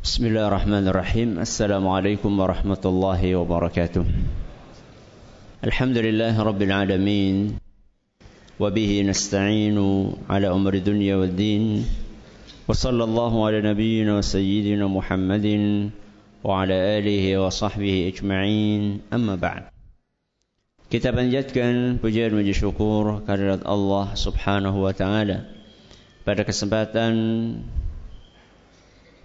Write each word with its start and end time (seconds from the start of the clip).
بسم 0.00 0.32
الله 0.32 0.48
الرحمن 0.48 0.88
الرحيم 0.88 1.28
السلام 1.44 1.84
عليكم 1.88 2.32
ورحمة 2.40 2.82
الله 2.84 3.36
وبركاته 3.36 4.04
الحمد 5.64 5.98
لله 5.98 6.34
رب 6.40 6.60
العالمين 6.62 7.60
وبه 8.60 8.90
نستعين 9.04 9.76
على 10.30 10.48
أمر 10.48 10.74
الدنيا 10.74 11.16
والدين 11.16 11.84
وصلى 12.68 13.04
الله 13.04 13.32
على 13.46 13.58
نبينا 13.60 14.12
وسيدنا 14.16 14.88
محمد 14.88 15.46
وعلى 16.44 16.76
آله 16.98 17.24
وصحبه 17.44 17.94
أجمعين 18.08 18.82
أما 19.12 19.36
بعد 19.36 19.68
Kita 20.88 21.12
panjatkan 21.12 22.00
pujian 22.00 22.32
puji 22.32 22.56
syukur 22.56 23.20
kehadirat 23.28 23.68
Subhanahu 24.16 24.80
wa 24.80 24.96
taala. 24.96 25.44
Pada 26.26 26.42
kesempatan 26.42 27.12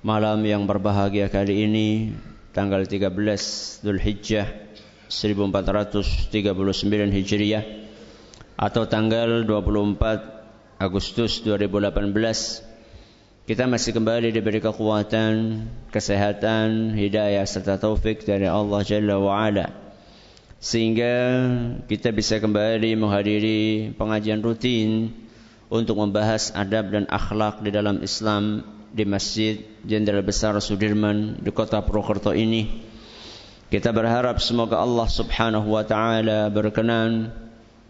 malam 0.05 0.45
yang 0.45 0.69
berbahagia 0.69 1.33
kali 1.33 1.65
ini 1.65 2.13
tanggal 2.54 2.86
13 2.86 3.09
Zulhijjah 3.82 4.46
1439 5.09 6.46
Hijriah 7.09 7.65
atau 8.54 8.86
tanggal 8.86 9.41
24 9.49 10.77
Agustus 10.77 11.41
2018 11.41 12.13
kita 13.49 13.65
masih 13.65 13.97
kembali 13.97 14.29
diberi 14.29 14.61
kekuatan, 14.61 15.65
kesehatan, 15.89 16.93
hidayah 16.93 17.41
serta 17.49 17.82
taufik 17.82 18.29
dari 18.29 18.46
Allah 18.46 18.85
Jalla 18.85 19.18
wa 19.18 19.41
Ala. 19.41 19.74
Sehingga 20.61 21.18
kita 21.89 22.13
bisa 22.13 22.37
kembali 22.37 22.93
menghadiri 22.93 23.89
pengajian 23.97 24.46
rutin 24.46 25.18
untuk 25.74 25.97
membahas 25.97 26.54
adab 26.54 26.93
dan 26.93 27.10
akhlak 27.10 27.65
di 27.65 27.74
dalam 27.74 28.05
Islam 28.05 28.75
di 28.95 29.04
Masjid 29.04 29.59
Jenderal 29.83 30.23
Besar 30.23 30.55
Sudirman 30.63 31.43
di 31.43 31.51
kota 31.51 31.83
Purwokerto 31.83 32.31
ini. 32.31 32.88
Kita 33.67 33.91
berharap 33.91 34.39
semoga 34.39 34.79
Allah 34.79 35.03
Subhanahu 35.11 35.67
wa 35.75 35.83
taala 35.83 36.47
berkenan 36.47 37.35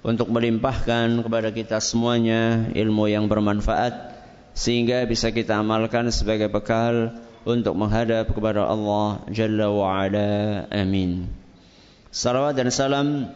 untuk 0.02 0.34
melimpahkan 0.34 1.22
kepada 1.22 1.54
kita 1.54 1.78
semuanya 1.78 2.74
ilmu 2.74 3.06
yang 3.06 3.30
bermanfaat 3.30 4.18
sehingga 4.58 5.06
bisa 5.06 5.30
kita 5.30 5.62
amalkan 5.62 6.10
sebagai 6.10 6.50
bekal 6.50 7.22
untuk 7.46 7.78
menghadap 7.78 8.34
kepada 8.34 8.66
Allah 8.66 9.22
Jalla 9.30 9.70
wa 9.70 9.86
ala. 10.02 10.66
Amin. 10.74 11.30
Salawat 12.10 12.58
dan 12.58 12.74
salam 12.74 13.30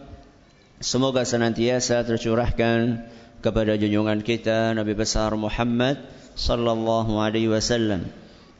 semoga 0.82 1.22
senantiasa 1.22 2.02
tercurahkan 2.02 3.06
kepada 3.46 3.78
junjungan 3.78 4.26
kita 4.26 4.74
Nabi 4.74 4.98
besar 4.98 5.38
Muhammad 5.38 6.19
sallallahu 6.40 7.20
alaihi 7.20 7.52
wasallam 7.52 8.08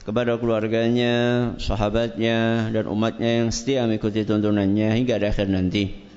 kepada 0.04 0.42
keluarganya, 0.42 1.54
sahabatnya 1.62 2.68
dan 2.74 2.90
umatnya 2.90 3.46
yang 3.46 3.50
setia 3.54 3.86
mengikuti 3.86 4.26
tuntunannya 4.26 4.98
hingga 4.98 5.22
akhir 5.22 5.48
nanti. 5.48 6.10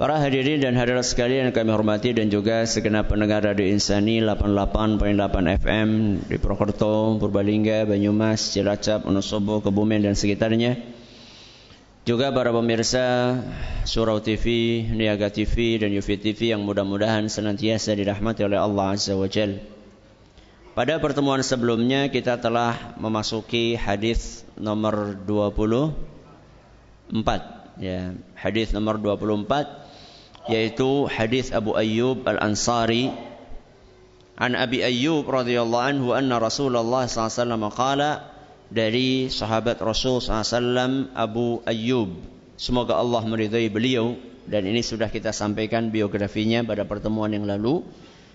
Para 0.00 0.16
hadirin 0.16 0.64
dan 0.64 0.80
hadirat 0.80 1.04
sekalian 1.04 1.52
yang 1.52 1.54
kami 1.54 1.76
hormati 1.76 2.16
dan 2.16 2.32
juga 2.32 2.64
segenap 2.64 3.12
pendengar 3.12 3.44
Radio 3.44 3.68
Insani 3.68 4.24
88.8 4.24 5.60
FM 5.60 5.88
di 6.24 6.40
Purwokerto, 6.40 7.20
Purbalingga, 7.20 7.84
Banyumas, 7.84 8.56
Cilacap, 8.56 9.04
Wonosobo, 9.04 9.60
Kebumen 9.60 10.00
dan 10.00 10.16
sekitarnya. 10.16 10.80
Juga 12.08 12.32
para 12.32 12.48
pemirsa 12.48 13.36
Surau 13.84 14.24
TV, 14.24 14.80
Niaga 14.88 15.28
TV 15.28 15.76
dan 15.76 15.92
Yufi 15.92 16.16
TV 16.16 16.56
yang 16.56 16.64
mudah-mudahan 16.64 17.28
senantiasa 17.28 17.92
dirahmati 17.92 18.40
oleh 18.40 18.56
Allah 18.56 18.96
Azza 18.96 19.12
wa 19.12 19.28
Jalla. 19.28 19.79
Pada 20.70 21.02
pertemuan 21.02 21.42
sebelumnya 21.42 22.06
kita 22.14 22.38
telah 22.38 22.94
memasuki 22.94 23.74
hadis 23.74 24.46
nomor 24.54 25.18
24 25.26 25.90
ya, 27.82 28.14
hadis 28.38 28.70
nomor 28.70 29.02
24 29.02 30.46
yaitu 30.46 31.10
hadis 31.10 31.50
Abu 31.50 31.74
Ayyub 31.74 32.22
Al-Ansari. 32.22 33.10
An 34.38 34.54
Abi 34.54 34.86
Ayyub 34.86 35.26
radhiyallahu 35.26 35.84
anhu 35.84 36.08
anna 36.14 36.38
Rasulullah 36.38 37.04
SAW 37.10 37.66
qala 37.74 38.30
dari 38.70 39.26
sahabat 39.26 39.82
Rasul 39.82 40.22
SAW 40.22 41.10
Abu 41.18 41.66
Ayyub 41.66 42.14
semoga 42.54 42.94
Allah 42.94 43.26
meridai 43.26 43.66
beliau. 43.66 44.14
Dan 44.46 44.70
ini 44.70 44.86
sudah 44.86 45.10
kita 45.10 45.34
sampaikan 45.34 45.90
biografinya 45.90 46.62
pada 46.62 46.86
pertemuan 46.86 47.34
yang 47.34 47.46
lalu 47.46 47.82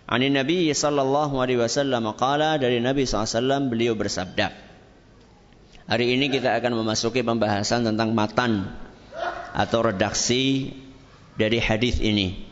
Ani 0.06 0.30
Nabi 0.30 0.70
sallallahu 0.70 1.34
alaihi 1.42 1.58
wasallam 1.58 2.14
qala 2.14 2.62
dari 2.62 2.78
Nabi 2.78 3.10
SAW 3.10 3.74
beliau 3.74 3.98
bersabda. 3.98 4.54
Hari 5.86 6.06
ini 6.18 6.30
kita 6.30 6.54
akan 6.54 6.82
memasuki 6.82 7.26
pembahasan 7.26 7.86
tentang 7.86 8.14
matan 8.14 8.70
atau 9.54 9.86
redaksi 9.86 10.74
dari 11.38 11.58
hadis 11.58 11.98
ini. 12.02 12.46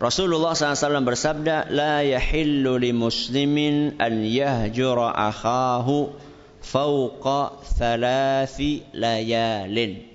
Rasulullah 0.00 0.56
SAW 0.56 1.02
bersabda, 1.04 1.68
La 1.70 2.00
yahillu 2.00 2.78
li 2.80 2.90
muslimin 2.94 4.00
an 4.00 4.24
yahjura 4.24 5.12
akhahu 5.12 6.14
fauqa 6.62 7.58
thalathi 7.76 8.86
layalin. 8.96 10.08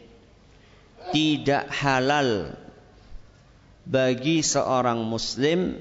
Tidak 1.14 1.70
halal 1.70 2.58
bagi 3.86 4.42
seorang 4.42 5.06
muslim 5.06 5.78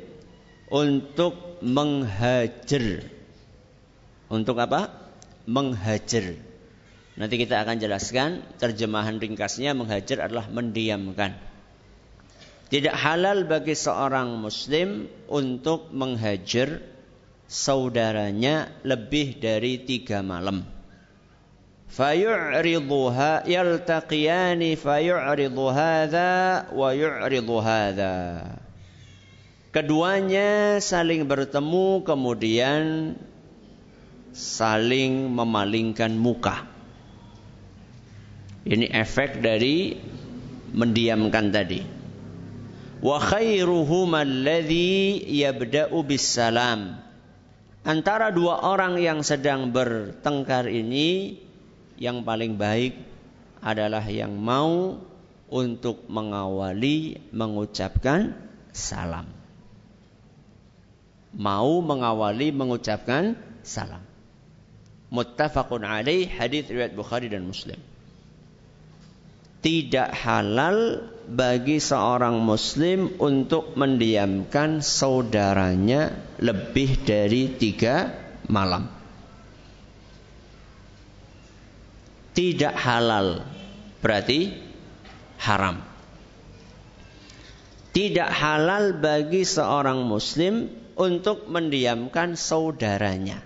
untuk 0.74 1.62
menghajar. 1.62 3.06
Untuk 4.26 4.58
apa? 4.58 4.90
Menghajar. 5.46 6.34
Nanti 7.14 7.38
kita 7.38 7.62
akan 7.62 7.78
jelaskan 7.78 8.42
terjemahan 8.58 9.22
ringkasnya 9.22 9.70
menghajar 9.78 10.26
adalah 10.26 10.50
mendiamkan. 10.50 11.38
Tidak 12.74 12.90
halal 12.90 13.46
bagi 13.46 13.78
seorang 13.78 14.34
muslim 14.34 15.06
untuk 15.30 15.94
menghajar 15.94 16.82
saudaranya 17.46 18.66
lebih 18.82 19.38
dari 19.38 19.78
tiga 19.78 20.26
malam. 20.26 20.66
Fayu'riduha 21.86 23.46
yaltaqiyani 23.46 24.74
fayu'ridu 24.74 25.70
hadha 25.70 26.66
wa 26.74 26.90
yu'ridu 26.90 27.62
hadha. 27.62 28.63
Keduanya 29.74 30.78
saling 30.78 31.26
bertemu 31.26 32.06
kemudian 32.06 33.18
saling 34.30 35.26
memalingkan 35.34 36.14
muka. 36.14 36.62
Ini 38.62 38.86
efek 38.94 39.42
dari 39.42 39.98
mendiamkan 40.70 41.50
tadi. 41.50 41.82
Wa 43.02 43.18
khairuhum 43.18 44.14
alladhi 44.14 45.26
yabda'u 45.42 46.06
bisalam. 46.06 46.94
Antara 47.82 48.30
dua 48.30 48.62
orang 48.62 48.94
yang 49.02 49.26
sedang 49.26 49.74
bertengkar 49.74 50.70
ini 50.70 51.34
yang 51.98 52.22
paling 52.22 52.54
baik 52.54 52.94
adalah 53.58 54.06
yang 54.06 54.38
mau 54.38 55.02
untuk 55.50 56.06
mengawali 56.06 57.18
mengucapkan 57.34 58.38
salam 58.70 59.33
mau 61.34 61.82
mengawali 61.82 62.54
mengucapkan 62.54 63.34
salam. 63.66 64.02
Muttafaqun 65.10 65.86
alaih 65.86 66.26
hadis 66.26 66.66
riwayat 66.66 66.94
Bukhari 66.94 67.30
dan 67.30 67.46
Muslim. 67.46 67.78
Tidak 69.64 70.10
halal 70.12 71.08
bagi 71.24 71.80
seorang 71.80 72.36
muslim 72.36 73.16
untuk 73.16 73.72
mendiamkan 73.80 74.84
saudaranya 74.84 76.12
lebih 76.36 77.00
dari 77.00 77.48
tiga 77.56 78.12
malam. 78.44 78.92
Tidak 82.36 82.74
halal 82.76 83.40
berarti 84.04 84.52
haram. 85.40 85.80
Tidak 87.96 88.28
halal 88.28 89.00
bagi 89.00 89.48
seorang 89.48 90.04
muslim 90.04 90.83
untuk 90.94 91.50
mendiamkan 91.50 92.38
saudaranya. 92.38 93.42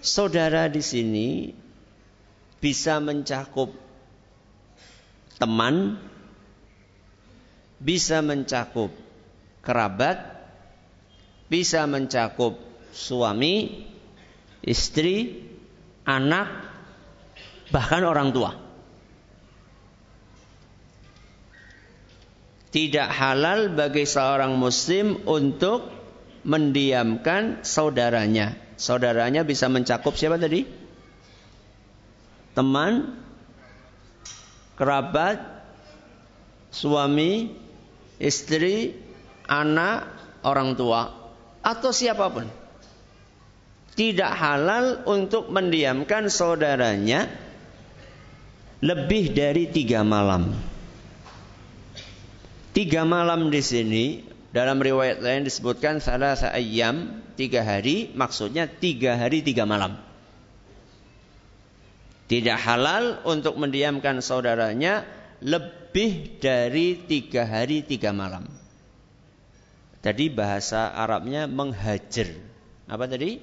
Saudara 0.00 0.70
di 0.70 0.84
sini 0.84 1.50
bisa 2.62 3.02
mencakup 3.02 3.74
teman, 5.36 5.98
bisa 7.82 8.22
mencakup 8.22 8.94
kerabat, 9.60 10.22
bisa 11.50 11.84
mencakup 11.90 12.56
suami, 12.94 13.84
istri, 14.62 15.42
anak, 16.06 16.48
bahkan 17.74 18.06
orang 18.06 18.30
tua. 18.30 18.65
Tidak 22.76 23.08
halal 23.08 23.72
bagi 23.72 24.04
seorang 24.04 24.60
muslim 24.60 25.24
untuk 25.24 25.88
mendiamkan 26.44 27.64
saudaranya 27.64 28.66
Saudaranya 28.76 29.40
bisa 29.40 29.72
mencakup 29.72 30.12
siapa 30.20 30.36
tadi? 30.36 30.68
Teman, 32.52 33.16
kerabat, 34.76 35.40
suami, 36.68 37.56
istri, 38.20 38.92
anak, 39.48 40.12
orang 40.44 40.76
tua, 40.76 41.08
atau 41.64 41.88
siapa 41.88 42.28
pun. 42.28 42.48
Tidak 43.96 44.32
halal 44.36 45.08
untuk 45.08 45.48
mendiamkan 45.48 46.28
saudaranya 46.28 47.32
lebih 48.84 49.32
dari 49.32 49.72
tiga 49.72 50.04
malam. 50.04 50.75
Tiga 52.76 53.08
malam 53.08 53.48
di 53.48 53.64
sini 53.64 54.20
dalam 54.52 54.76
riwayat 54.76 55.24
lain 55.24 55.48
disebutkan 55.48 55.96
salah 55.96 56.36
ayam 56.52 57.24
tiga 57.32 57.64
hari 57.64 58.12
maksudnya 58.12 58.68
tiga 58.68 59.16
hari 59.16 59.40
tiga 59.40 59.64
malam. 59.64 59.96
Tidak 62.28 62.58
halal 62.60 63.24
untuk 63.24 63.56
mendiamkan 63.56 64.20
saudaranya 64.20 65.08
lebih 65.40 66.36
dari 66.36 67.00
tiga 67.00 67.48
hari 67.48 67.80
tiga 67.80 68.12
malam. 68.12 68.44
Tadi 70.04 70.28
bahasa 70.28 70.92
Arabnya 70.92 71.48
menghajar. 71.48 72.28
Apa 72.92 73.08
tadi? 73.08 73.40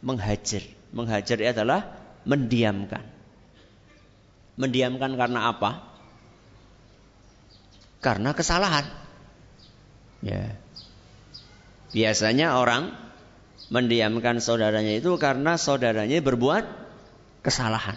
Menghajar. 0.00 0.64
Menghajar 0.88 1.36
adalah 1.44 2.00
mendiamkan. 2.24 3.04
Mendiamkan 4.56 5.20
karena 5.20 5.52
apa? 5.52 5.93
Karena 8.04 8.36
kesalahan. 8.36 8.84
Ya. 10.20 10.52
Biasanya 11.96 12.60
orang 12.60 12.92
mendiamkan 13.72 14.44
saudaranya 14.44 15.00
itu 15.00 15.16
karena 15.16 15.56
saudaranya 15.56 16.20
berbuat 16.20 16.68
kesalahan. 17.40 17.96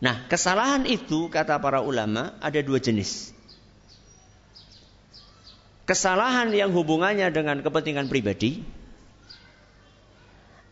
Nah, 0.00 0.24
kesalahan 0.30 0.88
itu 0.88 1.28
kata 1.28 1.60
para 1.60 1.84
ulama 1.84 2.32
ada 2.40 2.64
dua 2.64 2.80
jenis. 2.80 3.36
Kesalahan 5.84 6.48
yang 6.54 6.72
hubungannya 6.72 7.28
dengan 7.28 7.60
kepentingan 7.60 8.08
pribadi 8.08 8.62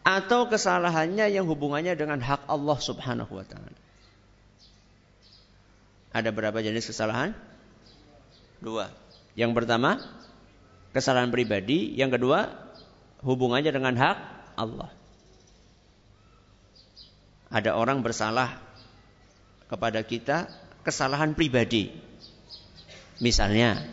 atau 0.06 0.46
kesalahannya 0.46 1.26
yang 1.34 1.50
hubungannya 1.50 1.98
dengan 1.98 2.22
hak 2.22 2.46
Allah 2.46 2.78
Subhanahu 2.78 3.32
wa 3.34 3.42
taala. 3.42 3.85
Ada 6.16 6.32
berapa 6.32 6.56
jenis 6.64 6.88
kesalahan? 6.88 7.36
Dua. 8.64 8.88
Yang 9.36 9.52
pertama, 9.52 10.00
kesalahan 10.96 11.28
pribadi. 11.28 11.92
Yang 11.92 12.16
kedua, 12.16 12.56
hubungannya 13.20 13.68
dengan 13.68 13.92
hak 14.00 14.18
Allah. 14.56 14.88
Ada 17.52 17.76
orang 17.76 18.00
bersalah 18.00 18.56
kepada 19.68 20.00
kita 20.00 20.48
kesalahan 20.88 21.36
pribadi. 21.36 21.92
Misalnya, 23.20 23.84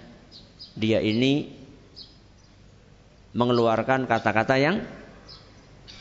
dia 0.80 1.04
ini 1.04 1.52
mengeluarkan 3.36 4.08
kata-kata 4.08 4.56
yang 4.64 4.80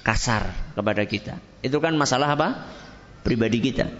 kasar 0.06 0.54
kepada 0.78 1.02
kita. 1.02 1.34
Itu 1.66 1.82
kan 1.82 1.98
masalah 1.98 2.38
apa? 2.38 2.62
Pribadi 3.26 3.58
kita. 3.58 3.90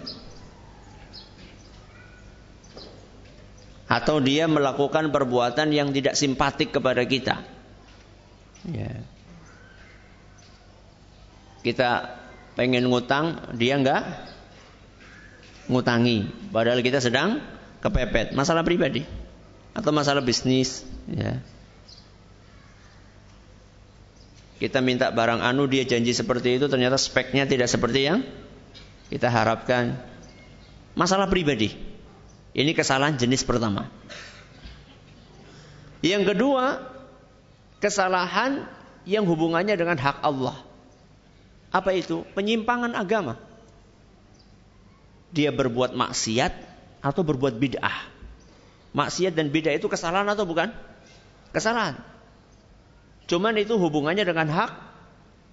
Atau 3.93 4.25
dia 4.25 4.49
melakukan 4.49 5.13
perbuatan 5.13 5.69
yang 5.69 5.93
tidak 5.93 6.17
simpatik 6.17 6.73
kepada 6.73 7.05
kita. 7.05 7.45
Ya. 8.65 9.05
Kita 11.61 12.17
pengen 12.57 12.89
ngutang, 12.89 13.53
dia 13.61 13.77
enggak 13.77 14.33
ngutangi, 15.69 16.27
padahal 16.51 16.81
kita 16.81 17.05
sedang 17.05 17.45
kepepet, 17.85 18.33
masalah 18.33 18.65
pribadi 18.65 19.05
atau 19.77 19.93
masalah 19.93 20.25
bisnis, 20.25 20.89
ya. 21.13 21.45
Kita 24.57 24.79
minta 24.79 25.11
barang 25.11 25.43
anu 25.43 25.67
dia 25.67 25.83
janji 25.83 26.15
seperti 26.15 26.57
itu 26.57 26.71
ternyata 26.71 26.95
speknya 26.95 27.51
tidak 27.51 27.67
seperti 27.67 28.07
yang 28.07 28.23
kita 29.11 29.27
harapkan. 29.27 29.99
Masalah 30.95 31.27
pribadi. 31.27 31.92
Ini 32.53 32.77
kesalahan 32.77 33.17
jenis 33.17 33.49
pertama. 33.49 33.89
Yang 36.05 36.35
kedua, 36.35 36.85
kesalahan 37.81 38.69
yang 39.09 39.25
hubungannya 39.25 39.73
dengan 39.73 39.97
hak 39.97 40.21
Allah. 40.21 40.61
Apa 41.73 41.97
itu? 41.97 42.29
Penyimpangan 42.37 42.93
agama. 42.93 43.41
Dia 45.33 45.49
berbuat 45.49 45.97
maksiat 45.97 46.53
atau 47.01 47.23
berbuat 47.25 47.57
bid'ah. 47.57 48.13
Maksiat 48.93 49.33
dan 49.33 49.49
bid'ah 49.49 49.81
itu 49.81 49.89
kesalahan 49.89 50.29
atau 50.29 50.45
bukan? 50.45 50.69
Kesalahan. 51.57 51.97
Cuman 53.25 53.57
itu 53.57 53.81
hubungannya 53.81 54.29
dengan 54.29 54.53
hak 54.53 54.71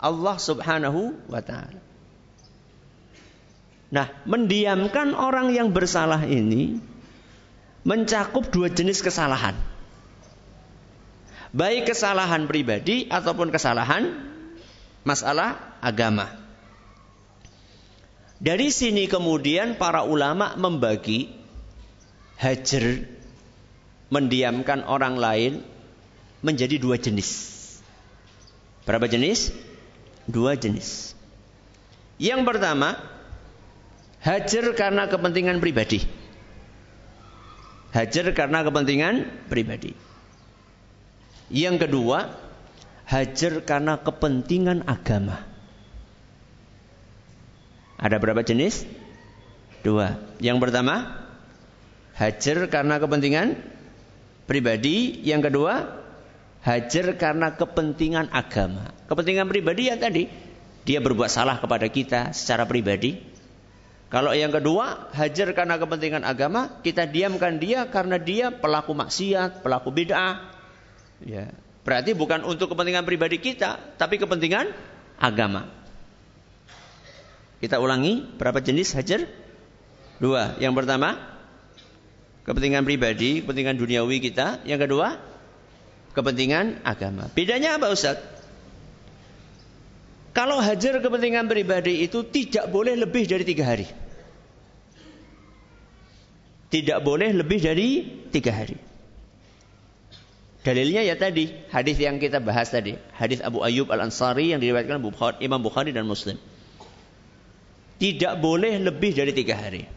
Allah 0.04 0.36
Subhanahu 0.36 1.16
wa 1.32 1.40
taala. 1.40 1.80
Nah, 3.90 4.08
mendiamkan 4.28 5.18
orang 5.18 5.56
yang 5.56 5.72
bersalah 5.72 6.22
ini 6.28 6.78
mencakup 7.84 8.52
dua 8.52 8.68
jenis 8.72 9.00
kesalahan. 9.04 9.56
Baik 11.50 11.90
kesalahan 11.90 12.46
pribadi 12.46 13.10
ataupun 13.10 13.50
kesalahan 13.50 14.14
masalah 15.02 15.78
agama. 15.82 16.30
Dari 18.40 18.70
sini 18.72 19.10
kemudian 19.10 19.76
para 19.76 20.06
ulama 20.06 20.56
membagi 20.56 21.34
hajar 22.40 23.04
mendiamkan 24.08 24.86
orang 24.86 25.20
lain 25.20 25.54
menjadi 26.40 26.80
dua 26.80 26.96
jenis. 26.96 27.58
Berapa 28.88 29.10
jenis? 29.12 29.52
Dua 30.30 30.56
jenis. 30.56 31.18
Yang 32.22 32.42
pertama, 32.46 32.96
Hajar 34.20 34.68
karena 34.76 35.08
kepentingan 35.08 35.64
pribadi. 35.64 36.04
Hajar 37.90 38.30
karena 38.38 38.62
kepentingan 38.62 39.50
pribadi. 39.50 39.98
Yang 41.50 41.90
kedua, 41.90 42.30
hajar 43.10 43.66
karena 43.66 43.98
kepentingan 43.98 44.86
agama. 44.86 45.42
Ada 47.98 48.22
berapa 48.22 48.46
jenis? 48.46 48.86
Dua. 49.82 50.22
Yang 50.38 50.58
pertama, 50.62 51.26
hajar 52.14 52.70
karena 52.70 53.02
kepentingan 53.02 53.58
pribadi. 54.46 55.26
Yang 55.26 55.50
kedua, 55.50 55.74
hajar 56.62 57.18
karena 57.18 57.58
kepentingan 57.58 58.30
agama. 58.30 58.94
Kepentingan 59.10 59.50
pribadi 59.50 59.90
ya 59.90 59.98
tadi, 59.98 60.30
dia 60.86 61.02
berbuat 61.02 61.34
salah 61.34 61.58
kepada 61.58 61.90
kita 61.90 62.32
secara 62.38 62.70
pribadi. 62.70 63.29
Kalau 64.10 64.34
yang 64.34 64.50
kedua, 64.50 65.14
hajar 65.14 65.54
karena 65.54 65.78
kepentingan 65.78 66.26
agama, 66.26 66.82
kita 66.82 67.06
diamkan 67.06 67.62
dia 67.62 67.86
karena 67.94 68.18
dia 68.18 68.50
pelaku 68.50 68.98
maksiat, 68.98 69.62
pelaku 69.62 69.94
bid'ah. 69.94 70.50
Ya. 71.22 71.54
Berarti 71.86 72.18
bukan 72.18 72.42
untuk 72.42 72.74
kepentingan 72.74 73.06
pribadi 73.06 73.38
kita, 73.38 73.78
tapi 74.02 74.18
kepentingan 74.18 74.74
agama. 75.22 75.70
Kita 77.62 77.78
ulangi, 77.78 78.26
berapa 78.42 78.58
jenis 78.58 78.98
hajar? 78.98 79.30
Dua. 80.18 80.58
Yang 80.58 80.74
pertama, 80.84 81.20
kepentingan 82.50 82.90
pribadi, 82.90 83.46
kepentingan 83.46 83.78
duniawi 83.78 84.18
kita. 84.26 84.66
Yang 84.66 84.90
kedua, 84.90 85.22
kepentingan 86.18 86.82
agama. 86.82 87.30
Bedanya 87.30 87.78
apa 87.78 87.94
Ustaz? 87.94 88.18
Kalau 90.40 90.64
hajar 90.64 91.04
kepentingan 91.04 91.52
pribadi 91.52 92.00
itu 92.00 92.24
tidak 92.24 92.72
boleh 92.72 92.96
lebih 92.96 93.28
dari 93.28 93.44
tiga 93.44 93.68
hari. 93.68 93.92
Tidak 96.72 97.04
boleh 97.04 97.36
lebih 97.36 97.60
dari 97.60 98.08
tiga 98.32 98.56
hari. 98.56 98.80
Dalilnya 100.64 101.04
ya 101.04 101.20
tadi, 101.20 101.52
hadis 101.76 102.00
yang 102.00 102.24
kita 102.24 102.40
bahas 102.40 102.72
tadi. 102.72 102.96
Hadis 103.20 103.44
Abu 103.44 103.60
Ayyub 103.68 103.92
Al-Ansari 103.92 104.56
yang 104.56 104.64
diriwayatkan 104.64 105.04
Imam 105.44 105.60
Bukhari 105.60 105.92
dan 105.92 106.08
Muslim. 106.08 106.40
Tidak 108.00 108.40
boleh 108.40 108.80
lebih 108.80 109.12
dari 109.12 109.36
tiga 109.36 109.60
hari. 109.60 109.92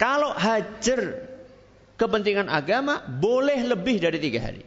Kalau 0.00 0.32
hajar 0.32 1.28
kepentingan 2.00 2.48
agama, 2.48 3.04
boleh 3.04 3.68
lebih 3.68 4.00
dari 4.00 4.16
tiga 4.16 4.48
hari. 4.48 4.64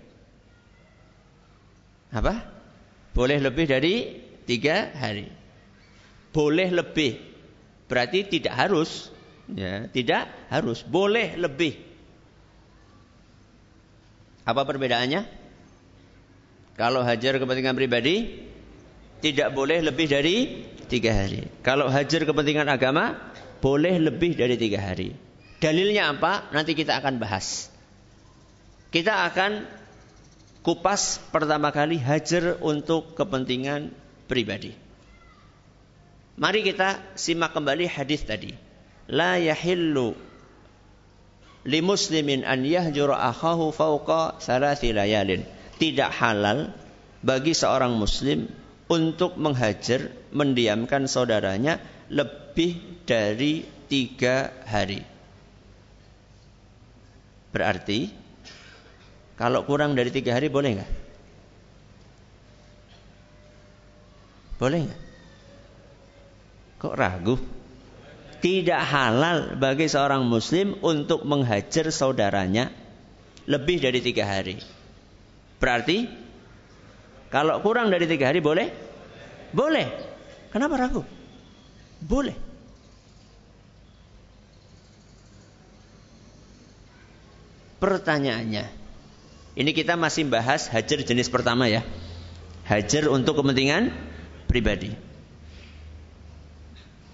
Apa? 2.13 2.60
Boleh 3.11 3.37
lebih 3.43 3.67
dari 3.67 4.23
tiga 4.47 4.91
hari. 4.95 5.27
Boleh 6.31 6.71
lebih. 6.71 7.19
Berarti 7.91 8.23
tidak 8.27 8.55
harus. 8.55 9.11
Ya, 9.51 9.91
tidak 9.91 10.31
harus. 10.47 10.79
Boleh 10.87 11.35
lebih. 11.35 11.75
Apa 14.47 14.63
perbedaannya? 14.63 15.27
Kalau 16.79 17.03
hajar 17.03 17.35
kepentingan 17.37 17.75
pribadi, 17.75 18.47
tidak 19.21 19.53
boleh 19.53 19.83
lebih 19.83 20.07
dari 20.07 20.65
tiga 20.87 21.13
hari. 21.13 21.45
Kalau 21.61 21.91
hajar 21.91 22.23
kepentingan 22.25 22.65
agama, 22.71 23.19
boleh 23.61 24.01
lebih 24.01 24.33
dari 24.39 24.55
tiga 24.57 24.81
hari. 24.81 25.13
Dalilnya 25.61 26.09
apa? 26.09 26.49
Nanti 26.49 26.73
kita 26.73 26.97
akan 26.97 27.21
bahas. 27.21 27.69
Kita 28.89 29.29
akan 29.29 29.80
kupas 30.61 31.21
pertama 31.33 31.73
kali 31.73 31.97
hajar 31.97 32.57
untuk 32.61 33.17
kepentingan 33.17 33.93
pribadi. 34.29 34.73
Mari 36.41 36.65
kita 36.65 37.01
simak 37.13 37.53
kembali 37.53 37.85
hadis 37.85 38.25
tadi. 38.25 38.55
La 39.11 39.37
yahillu 39.37 40.15
li 41.67 41.79
muslimin 41.83 42.47
an 42.47 42.65
yahjura 42.65 43.19
akhahu 43.29 43.69
fauqa 43.69 44.39
thalathi 44.41 44.95
layalin. 44.95 45.45
Tidak 45.77 46.09
halal 46.13 46.73
bagi 47.21 47.53
seorang 47.57 47.97
muslim 47.97 48.49
untuk 48.89 49.37
menghajar, 49.37 50.13
mendiamkan 50.33 51.09
saudaranya 51.09 51.81
lebih 52.09 52.77
dari 53.05 53.65
tiga 53.89 54.51
hari. 54.67 55.01
Berarti 57.51 58.20
kalau 59.41 59.65
kurang 59.65 59.97
dari 59.97 60.13
tiga 60.13 60.37
hari 60.37 60.53
boleh 60.53 60.77
nggak? 60.77 60.91
Boleh 64.61 64.79
nggak? 64.85 65.01
Kok 66.77 66.93
ragu? 66.93 67.41
Tidak 68.37 68.81
halal 68.85 69.57
bagi 69.57 69.89
seorang 69.89 70.29
muslim 70.29 70.77
untuk 70.85 71.25
menghajar 71.25 71.89
saudaranya 71.89 72.69
lebih 73.49 73.81
dari 73.81 73.97
tiga 74.05 74.29
hari. 74.29 74.61
Berarti 75.57 76.05
kalau 77.33 77.65
kurang 77.65 77.89
dari 77.89 78.05
tiga 78.05 78.29
hari 78.29 78.45
boleh? 78.45 78.69
Boleh. 79.57 79.89
Kenapa 80.53 80.77
ragu? 80.77 81.01
Boleh. 81.97 82.37
Pertanyaannya, 87.81 88.80
ini 89.61 89.77
kita 89.77 89.93
masih 89.93 90.25
bahas 90.25 90.65
hajar 90.73 91.05
jenis 91.05 91.29
pertama 91.29 91.69
ya. 91.69 91.85
Hajar 92.65 93.05
untuk 93.13 93.37
kepentingan 93.37 93.93
pribadi. 94.49 94.97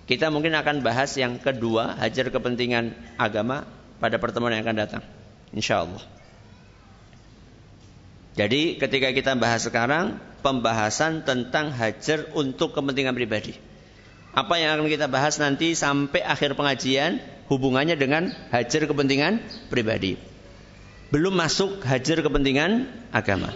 Kita 0.08 0.32
mungkin 0.32 0.56
akan 0.56 0.80
bahas 0.80 1.12
yang 1.20 1.36
kedua, 1.44 2.00
hajar 2.00 2.32
kepentingan 2.32 2.96
agama 3.20 3.68
pada 4.00 4.16
pertemuan 4.16 4.56
yang 4.56 4.64
akan 4.64 4.80
datang. 4.80 5.04
Insya 5.52 5.84
Allah. 5.84 6.00
Jadi 8.40 8.80
ketika 8.80 9.12
kita 9.12 9.36
bahas 9.36 9.68
sekarang, 9.68 10.16
pembahasan 10.40 11.28
tentang 11.28 11.76
hajar 11.76 12.32
untuk 12.32 12.72
kepentingan 12.72 13.12
pribadi. 13.12 13.60
Apa 14.32 14.56
yang 14.62 14.80
akan 14.80 14.88
kita 14.88 15.12
bahas 15.12 15.36
nanti 15.42 15.76
sampai 15.76 16.24
akhir 16.24 16.56
pengajian, 16.56 17.20
hubungannya 17.52 18.00
dengan 18.00 18.32
hajar 18.56 18.88
kepentingan 18.88 19.44
pribadi. 19.68 20.37
Belum 21.08 21.32
masuk 21.32 21.80
hajar 21.88 22.20
kepentingan 22.20 22.84
agama. 23.16 23.56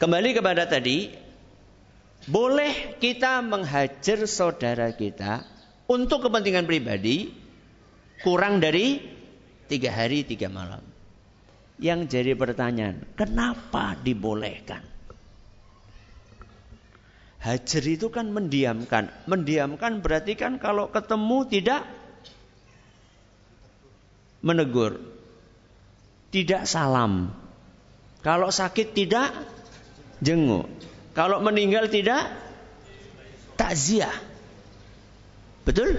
Kembali 0.00 0.32
kepada 0.32 0.64
tadi, 0.64 1.12
boleh 2.24 2.96
kita 2.96 3.44
menghajar 3.44 4.24
saudara 4.24 4.92
kita 4.96 5.44
untuk 5.84 6.24
kepentingan 6.28 6.64
pribadi 6.64 7.28
kurang 8.24 8.58
dari 8.64 9.04
tiga 9.68 9.92
hari 9.92 10.24
tiga 10.24 10.48
malam. 10.48 10.80
Yang 11.76 12.00
jadi 12.08 12.32
pertanyaan, 12.32 13.04
kenapa 13.12 14.00
dibolehkan? 14.00 14.80
Hajar 17.36 17.84
itu 17.84 18.08
kan 18.08 18.32
mendiamkan. 18.32 19.12
Mendiamkan 19.28 20.00
berarti 20.00 20.40
kan 20.40 20.56
kalau 20.56 20.88
ketemu 20.88 21.38
tidak 21.52 21.84
menegur. 24.40 25.15
Tidak 26.36 26.68
salam. 26.68 27.32
Kalau 28.20 28.52
sakit 28.52 28.92
tidak 28.92 29.32
jenguk. 30.20 30.68
Kalau 31.16 31.40
meninggal 31.40 31.88
tidak 31.88 32.28
takziah. 33.56 34.12
Betul? 35.64 35.96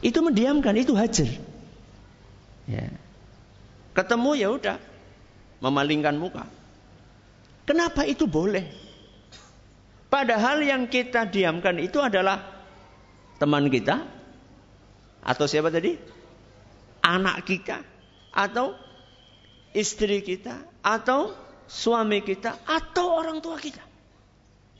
Itu 0.00 0.24
mendiamkan, 0.24 0.80
itu 0.80 0.96
hajar. 0.96 1.28
Ya. 2.64 2.88
Ketemu 3.92 4.30
ya 4.40 4.48
udah 4.48 4.76
memalingkan 5.60 6.16
muka. 6.16 6.48
Kenapa 7.68 8.08
itu 8.08 8.24
boleh? 8.24 8.64
Padahal 10.08 10.64
yang 10.64 10.88
kita 10.88 11.28
diamkan 11.28 11.76
itu 11.84 12.00
adalah 12.00 12.64
teman 13.36 13.68
kita 13.68 14.08
atau 15.20 15.44
siapa 15.44 15.68
tadi? 15.68 16.00
Anak 17.04 17.44
kita 17.44 17.84
atau 18.32 18.85
istri 19.76 20.24
kita 20.24 20.64
atau 20.80 21.36
suami 21.68 22.24
kita 22.24 22.64
atau 22.64 23.20
orang 23.20 23.44
tua 23.44 23.60
kita. 23.60 23.84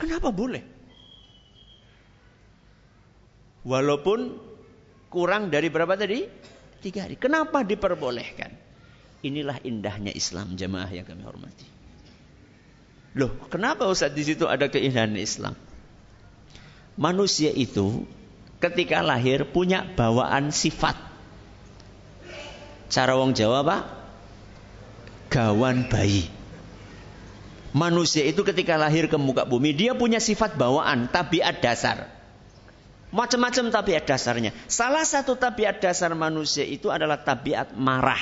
Kenapa 0.00 0.32
boleh? 0.32 0.64
Walaupun 3.66 4.40
kurang 5.12 5.52
dari 5.52 5.68
berapa 5.68 5.92
tadi? 5.98 6.24
Tiga 6.80 7.04
hari. 7.04 7.20
Kenapa 7.20 7.60
diperbolehkan? 7.66 8.54
Inilah 9.20 9.60
indahnya 9.66 10.14
Islam 10.14 10.54
jemaah 10.56 10.88
yang 10.88 11.04
kami 11.04 11.26
hormati. 11.26 11.66
Loh, 13.16 13.32
kenapa 13.48 13.88
Ustaz 13.88 14.12
di 14.12 14.22
situ 14.22 14.44
ada 14.44 14.68
keindahan 14.68 15.16
Islam? 15.16 15.56
Manusia 17.00 17.50
itu 17.50 18.04
ketika 18.60 19.00
lahir 19.00 19.48
punya 19.48 19.82
bawaan 19.84 20.52
sifat. 20.52 20.94
Cara 22.92 23.18
wong 23.18 23.34
Jawa 23.34 23.66
Pak? 23.66 24.05
Gawan 25.28 25.90
bayi. 25.90 26.30
Manusia 27.76 28.24
itu 28.24 28.40
ketika 28.40 28.80
lahir 28.80 29.04
ke 29.10 29.20
muka 29.20 29.44
bumi, 29.44 29.76
dia 29.76 29.92
punya 29.92 30.16
sifat 30.16 30.56
bawaan, 30.56 31.12
tabiat 31.12 31.60
dasar. 31.60 32.08
Macam-macam 33.12 33.68
tabiat 33.68 34.08
dasarnya. 34.08 34.56
Salah 34.66 35.04
satu 35.04 35.36
tabiat 35.36 35.78
dasar 35.84 36.10
manusia 36.16 36.64
itu 36.64 36.88
adalah 36.88 37.20
tabiat 37.20 37.76
marah. 37.76 38.18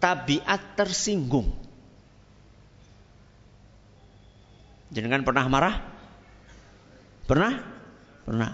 Tabiat 0.00 0.74
tersinggung. 0.74 1.52
Jangan 4.92 5.22
pernah 5.24 5.44
marah? 5.48 5.74
Pernah? 7.28 7.52
Pernah. 8.26 8.50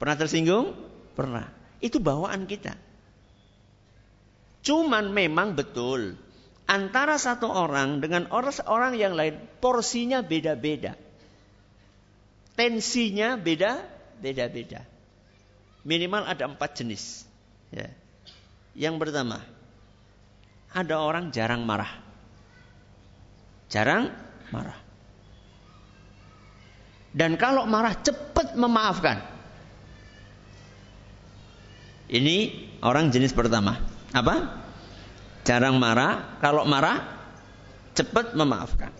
Pernah 0.00 0.16
tersinggung? 0.16 0.74
Pernah. 1.14 1.50
Itu 1.78 2.00
bawaan 2.00 2.48
kita. 2.48 2.85
Cuman 4.66 5.14
memang 5.14 5.54
betul 5.54 6.18
antara 6.66 7.14
satu 7.22 7.46
orang 7.46 8.02
dengan 8.02 8.26
orang 8.34 8.98
yang 8.98 9.14
lain 9.14 9.38
porsinya 9.62 10.26
beda-beda. 10.26 10.98
Tensinya 12.58 13.38
beda, 13.38 13.86
beda-beda. 14.18 14.82
Minimal 15.86 16.26
ada 16.26 16.50
empat 16.50 16.82
jenis. 16.82 17.22
Ya. 17.70 17.94
Yang 18.74 19.06
pertama, 19.06 19.38
ada 20.74 20.98
orang 20.98 21.30
jarang 21.30 21.62
marah. 21.62 22.02
Jarang 23.70 24.10
marah. 24.50 24.82
Dan 27.14 27.38
kalau 27.38 27.70
marah 27.70 27.94
cepat 27.94 28.58
memaafkan. 28.58 29.22
Ini 32.10 32.36
orang 32.82 33.14
jenis 33.14 33.30
pertama. 33.30 33.95
Apa? 34.16 34.64
Jarang 35.44 35.76
marah, 35.76 36.40
kalau 36.40 36.64
marah 36.64 37.04
cepat 37.92 38.32
memaafkan. 38.32 38.90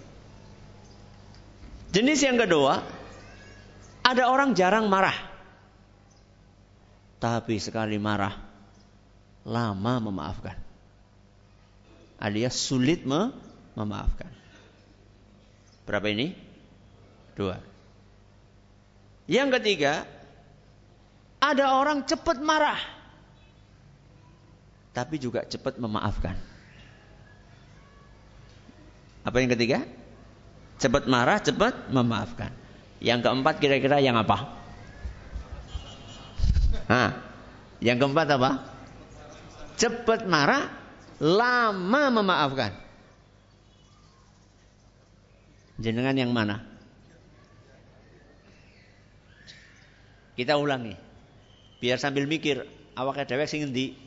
Jenis 1.91 2.21
yang 2.21 2.37
kedua, 2.37 2.85
ada 4.05 4.29
orang 4.29 4.53
jarang 4.53 4.93
marah. 4.93 5.17
Tapi 7.17 7.57
sekali 7.57 7.97
marah, 7.97 8.37
lama 9.49 9.95
memaafkan. 10.05 10.61
Alias 12.21 12.61
sulit 12.61 13.09
me 13.09 13.33
memaafkan. 13.73 14.29
Berapa 15.89 16.13
ini? 16.13 16.37
Dua. 17.33 17.57
Yang 19.27 19.61
ketiga, 19.61 20.05
ada 21.41 21.75
orang 21.81 22.05
cepat 22.05 22.39
marah 22.45 22.96
tapi 24.97 25.21
juga 25.21 25.45
cepat 25.45 25.77
memaafkan. 25.77 26.33
Apa 29.29 29.37
yang 29.45 29.53
ketiga? 29.53 29.85
Cepat 30.81 31.05
marah, 31.05 31.37
cepat 31.37 31.93
memaafkan. 31.93 32.49
Yang 33.05 33.29
keempat 33.29 33.61
kira-kira 33.61 34.01
yang 34.01 34.17
apa? 34.17 34.57
Hah? 36.89 37.11
Yang 37.85 38.09
keempat 38.09 38.41
apa? 38.41 38.51
Cepat 39.77 40.25
marah, 40.25 40.73
lama 41.21 42.03
memaafkan. 42.17 42.73
Jenengan 45.77 46.17
yang 46.17 46.33
mana? 46.33 46.65
Kita 50.33 50.57
ulangi. 50.57 50.97
Biar 51.85 52.01
sambil 52.01 52.25
mikir, 52.25 52.65
awak 52.97 53.29
dewek 53.29 53.45
sing 53.45 53.69
endi? 53.69 54.06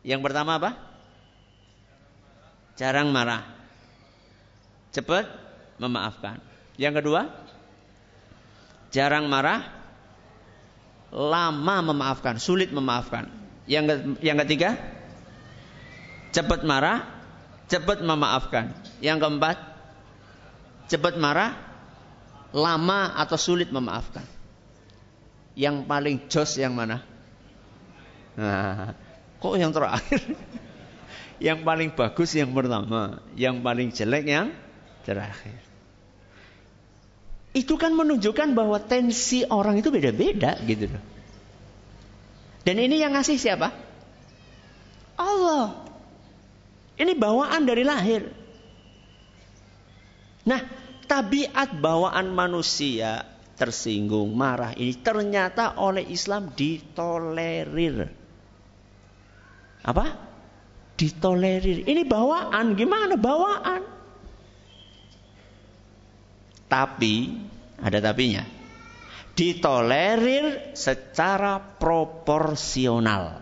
Yang 0.00 0.20
pertama 0.24 0.56
apa? 0.56 0.70
Jarang 2.80 3.12
marah. 3.12 3.44
Cepat 4.90 5.28
memaafkan. 5.76 6.40
Yang 6.80 7.04
kedua? 7.04 7.28
Jarang 8.90 9.30
marah, 9.30 9.70
lama 11.14 11.76
memaafkan, 11.92 12.40
sulit 12.42 12.74
memaafkan. 12.74 13.30
Yang 13.70 14.16
yang 14.18 14.40
ketiga? 14.42 14.74
Cepat 16.34 16.66
marah, 16.66 17.06
cepat 17.70 18.02
memaafkan. 18.02 18.74
Yang 18.98 19.18
keempat? 19.22 19.56
Cepat 20.90 21.14
marah, 21.22 21.54
lama 22.50 23.14
atau 23.14 23.38
sulit 23.38 23.70
memaafkan. 23.70 24.26
Yang 25.54 25.86
paling 25.86 26.16
jos 26.26 26.58
yang 26.58 26.74
mana? 26.74 27.02
Nah, 28.34 28.94
kok 29.40 29.56
yang 29.56 29.72
terakhir? 29.72 30.20
yang 31.50 31.64
paling 31.64 31.90
bagus 31.96 32.36
yang 32.36 32.52
pertama, 32.52 33.24
yang 33.34 33.64
paling 33.64 33.88
jelek 33.90 34.28
yang 34.28 34.52
terakhir. 35.08 35.56
Itu 37.50 37.74
kan 37.74 37.96
menunjukkan 37.96 38.54
bahwa 38.54 38.78
tensi 38.78 39.42
orang 39.48 39.80
itu 39.80 39.90
beda-beda 39.90 40.54
gitu 40.68 40.86
loh. 40.86 41.04
Dan 42.62 42.76
ini 42.78 43.00
yang 43.00 43.16
ngasih 43.16 43.40
siapa? 43.40 43.72
Allah. 45.18 45.88
Ini 47.00 47.16
bawaan 47.16 47.64
dari 47.64 47.82
lahir. 47.82 48.28
Nah, 50.44 50.60
tabiat 51.08 51.80
bawaan 51.80 52.30
manusia 52.30 53.24
tersinggung, 53.56 54.32
marah 54.32 54.72
ini 54.76 54.96
ternyata 55.00 55.76
oleh 55.80 56.04
Islam 56.08 56.52
ditolerir. 56.52 58.19
Apa? 59.80 60.06
Ditolerir. 60.96 61.88
Ini 61.88 62.04
bawaan, 62.04 62.76
gimana 62.76 63.16
bawaan? 63.16 63.82
Tapi 66.68 67.14
ada 67.80 67.98
tapinya. 67.98 68.44
Ditolerir 69.32 70.76
secara 70.76 71.56
proporsional. 71.56 73.40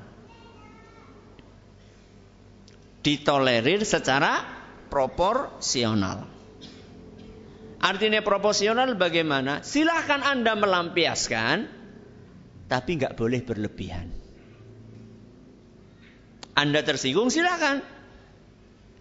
Ditolerir 3.02 3.82
secara 3.82 4.46
proporsional. 4.86 6.38
Artinya 7.78 8.22
proporsional 8.22 8.94
bagaimana? 8.98 9.62
Silahkan 9.62 10.22
Anda 10.22 10.58
melampiaskan, 10.58 11.56
tapi 12.66 12.90
nggak 12.98 13.14
boleh 13.14 13.40
berlebihan. 13.42 14.27
Anda 16.58 16.82
tersinggung 16.82 17.30
silahkan. 17.30 17.86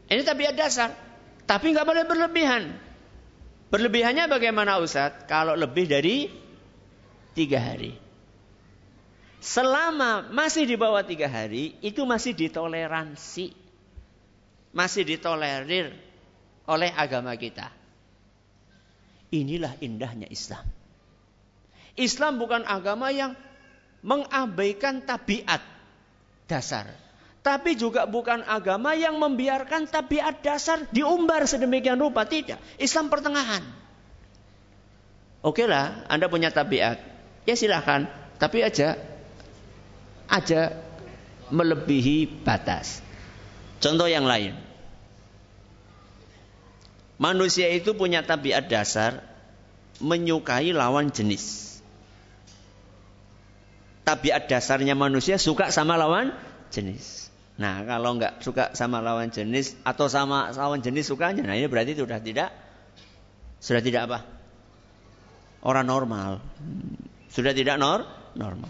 Ini 0.06 0.22
tabiat 0.22 0.54
dasar. 0.54 0.94
Tapi 1.50 1.74
nggak 1.74 1.90
boleh 1.90 2.06
berlebihan. 2.06 2.70
Berlebihannya 3.74 4.30
bagaimana 4.30 4.78
Ustaz? 4.78 5.26
Kalau 5.26 5.58
lebih 5.58 5.90
dari 5.90 6.30
tiga 7.34 7.58
hari. 7.58 7.98
Selama 9.42 10.30
masih 10.30 10.70
di 10.70 10.78
bawah 10.78 11.02
tiga 11.02 11.26
hari, 11.26 11.74
itu 11.82 12.06
masih 12.06 12.38
ditoleransi. 12.38 13.58
Masih 14.78 15.04
ditolerir 15.08 15.98
oleh 16.70 16.94
agama 16.94 17.34
kita. 17.34 17.74
Inilah 19.34 19.74
indahnya 19.82 20.30
Islam. 20.30 20.64
Islam 21.98 22.38
bukan 22.38 22.70
agama 22.70 23.10
yang 23.10 23.34
mengabaikan 24.06 25.02
tabiat 25.02 25.60
dasar. 26.46 27.07
Tapi 27.48 27.80
juga 27.80 28.04
bukan 28.04 28.44
agama 28.44 28.92
yang 28.92 29.16
membiarkan 29.16 29.88
tabiat 29.88 30.44
dasar 30.44 30.84
diumbar 30.92 31.48
sedemikian 31.48 31.96
rupa. 31.96 32.28
Tidak. 32.28 32.60
Islam 32.76 33.08
pertengahan. 33.08 33.64
Oke 35.40 35.64
lah, 35.64 36.04
Anda 36.12 36.28
punya 36.28 36.52
tabiat. 36.52 37.00
Ya 37.48 37.56
silahkan. 37.56 38.12
Tapi 38.36 38.68
aja 38.68 39.00
aja 40.28 40.76
melebihi 41.48 42.44
batas. 42.44 43.00
Contoh 43.80 44.12
yang 44.12 44.28
lain. 44.28 44.52
Manusia 47.16 47.72
itu 47.72 47.96
punya 47.96 48.28
tabiat 48.28 48.68
dasar 48.68 49.24
menyukai 50.04 50.76
lawan 50.76 51.16
jenis. 51.16 51.80
Tabiat 54.04 54.52
dasarnya 54.52 55.00
manusia 55.00 55.40
suka 55.40 55.72
sama 55.72 55.96
lawan 55.96 56.36
jenis. 56.76 57.27
Nah, 57.58 57.82
kalau 57.90 58.22
nggak 58.22 58.46
suka 58.46 58.78
sama 58.78 59.02
lawan 59.02 59.34
jenis 59.34 59.74
atau 59.82 60.06
sama 60.06 60.54
lawan 60.54 60.86
jenis 60.86 61.10
sukanya, 61.10 61.42
nah 61.42 61.58
ini 61.58 61.66
berarti 61.66 61.98
sudah 61.98 62.22
tidak 62.22 62.54
sudah 63.58 63.82
tidak 63.82 64.02
apa? 64.10 64.20
Orang 65.66 65.90
normal. 65.90 66.40
Sudah 67.34 67.52
tidak 67.58 67.82
nor 67.82 68.06
normal. 68.38 68.70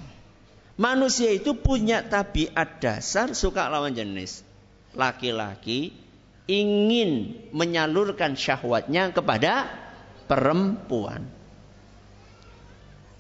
Manusia 0.78 1.34
itu 1.34 1.58
punya 1.58 2.06
tabiat 2.06 2.80
dasar 2.80 3.36
suka 3.36 3.67
lawan 3.67 3.91
jenis. 3.97 4.45
Laki-laki 4.95 5.91
ingin 6.47 7.36
menyalurkan 7.52 8.39
syahwatnya 8.39 9.12
kepada 9.12 9.67
perempuan. 10.32 11.28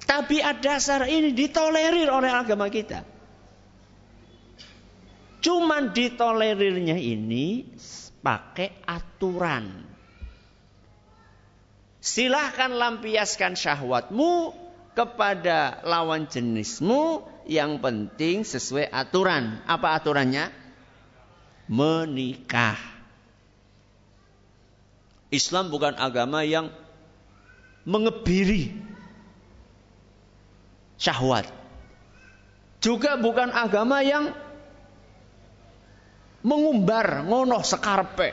Tabiat 0.07 0.63
dasar 0.63 1.03
ini 1.11 1.35
ditolerir 1.35 2.07
oleh 2.07 2.31
agama 2.31 2.71
kita. 2.71 3.16
Cuman 5.47 5.95
ditolerirnya 5.95 6.99
ini 6.99 7.63
pakai 8.19 8.83
aturan. 8.83 9.87
Silahkan 12.03 12.67
lampiaskan 12.67 13.55
syahwatmu 13.55 14.51
kepada 14.91 15.79
lawan 15.87 16.27
jenismu. 16.27 17.23
Yang 17.47 17.79
penting 17.79 18.43
sesuai 18.43 18.91
aturan. 18.91 19.63
Apa 19.63 19.95
aturannya? 19.95 20.51
Menikah. 21.71 22.75
Islam 25.31 25.71
bukan 25.71 25.95
agama 25.95 26.43
yang 26.43 26.75
mengebiri 27.87 28.75
syahwat. 30.99 31.47
Juga 32.83 33.15
bukan 33.15 33.47
agama 33.55 34.03
yang 34.03 34.35
mengumbar 36.47 37.27
ngonoh 37.27 37.59
sekarpe. 37.59 38.31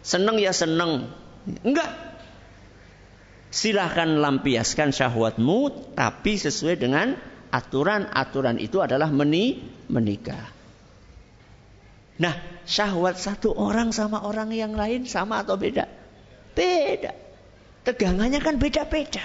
Seneng 0.00 0.40
ya 0.40 0.56
seneng. 0.56 1.12
Enggak. 1.60 1.92
Silahkan 3.52 4.08
lampiaskan 4.08 4.90
syahwatmu 4.90 5.92
tapi 5.92 6.40
sesuai 6.40 6.80
dengan 6.80 7.14
aturan-aturan 7.52 8.58
itu 8.58 8.80
adalah 8.80 9.12
meni 9.12 9.62
menikah. 9.86 10.50
Nah, 12.18 12.34
syahwat 12.66 13.20
satu 13.20 13.54
orang 13.54 13.92
sama 13.92 14.24
orang 14.24 14.50
yang 14.50 14.74
lain 14.74 15.06
sama 15.06 15.44
atau 15.44 15.54
beda? 15.54 15.86
Beda. 16.56 17.14
Tegangannya 17.84 18.40
kan 18.40 18.56
beda-beda. 18.58 19.22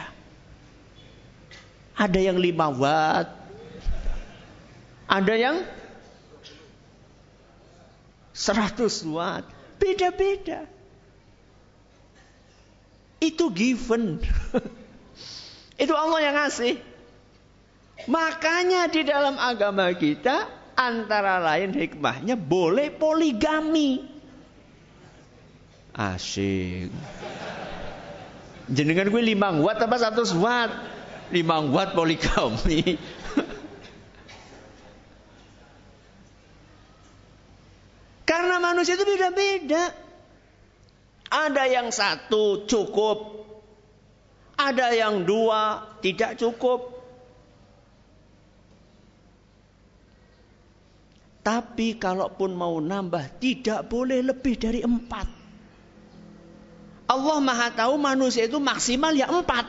Ada 1.95 2.19
yang 2.19 2.37
5 2.37 2.79
watt. 2.79 3.27
Ada 5.09 5.33
yang 5.33 5.55
100 8.39 9.03
watt. 9.11 9.43
Beda-beda. 9.75 10.63
Itu 13.19 13.51
given. 13.51 14.23
Itu 15.83 15.91
Allah 15.91 16.19
yang 16.23 16.35
ngasih. 16.39 16.79
Makanya 18.07 18.87
di 18.87 19.03
dalam 19.03 19.35
agama 19.35 19.91
kita 19.91 20.47
antara 20.79 21.43
lain 21.43 21.75
hikmahnya 21.75 22.39
boleh 22.39 22.95
poligami. 22.95 24.07
Asik. 25.91 26.87
Jenengan 28.71 29.11
gue 29.11 29.19
limang 29.19 29.59
watt 29.59 29.83
apa 29.83 29.99
satu 29.99 30.23
watt? 30.39 30.71
Limang 31.35 31.75
watt 31.75 31.91
poligami. 31.91 32.95
Karena 38.29 38.61
manusia 38.79 38.95
itu 38.95 39.03
beda-beda. 39.03 39.91
Ada 41.27 41.67
yang 41.67 41.91
satu 41.91 42.63
cukup. 42.63 43.43
Ada 44.55 44.95
yang 44.95 45.27
dua 45.27 45.83
tidak 45.99 46.39
cukup. 46.39 46.95
Tapi 51.43 51.99
kalaupun 51.99 52.55
mau 52.55 52.79
nambah 52.79 53.35
tidak 53.43 53.83
boleh 53.91 54.23
lebih 54.23 54.55
dari 54.55 54.79
empat. 54.79 55.27
Allah 57.11 57.37
Maha 57.43 57.67
tahu 57.75 57.99
manusia 57.99 58.47
itu 58.47 58.63
maksimal 58.63 59.11
ya 59.11 59.27
empat. 59.27 59.67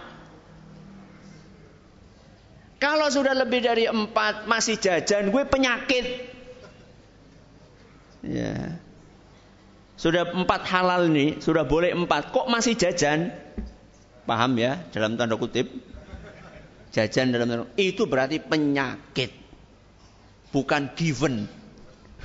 Kalau 2.78 3.10
sudah 3.10 3.34
lebih 3.34 3.58
dari 3.58 3.90
empat 3.90 4.46
masih 4.46 4.78
jajan, 4.78 5.34
gue 5.34 5.44
penyakit. 5.50 6.06
Ya. 8.22 8.80
Sudah 10.00 10.24
empat 10.32 10.64
halal 10.64 11.12
nih, 11.12 11.44
sudah 11.44 11.68
boleh 11.68 11.92
empat, 11.92 12.32
kok 12.32 12.48
masih 12.48 12.72
jajan? 12.72 13.36
Paham 14.24 14.56
ya 14.56 14.80
dalam 14.96 15.20
tanda 15.20 15.36
kutip? 15.36 15.68
Jajan 16.88 17.28
dalam 17.36 17.44
tanda 17.44 17.68
kutip. 17.68 17.76
Itu 17.76 18.08
berarti 18.08 18.40
penyakit. 18.40 19.28
Bukan 20.56 20.96
given. 20.96 21.44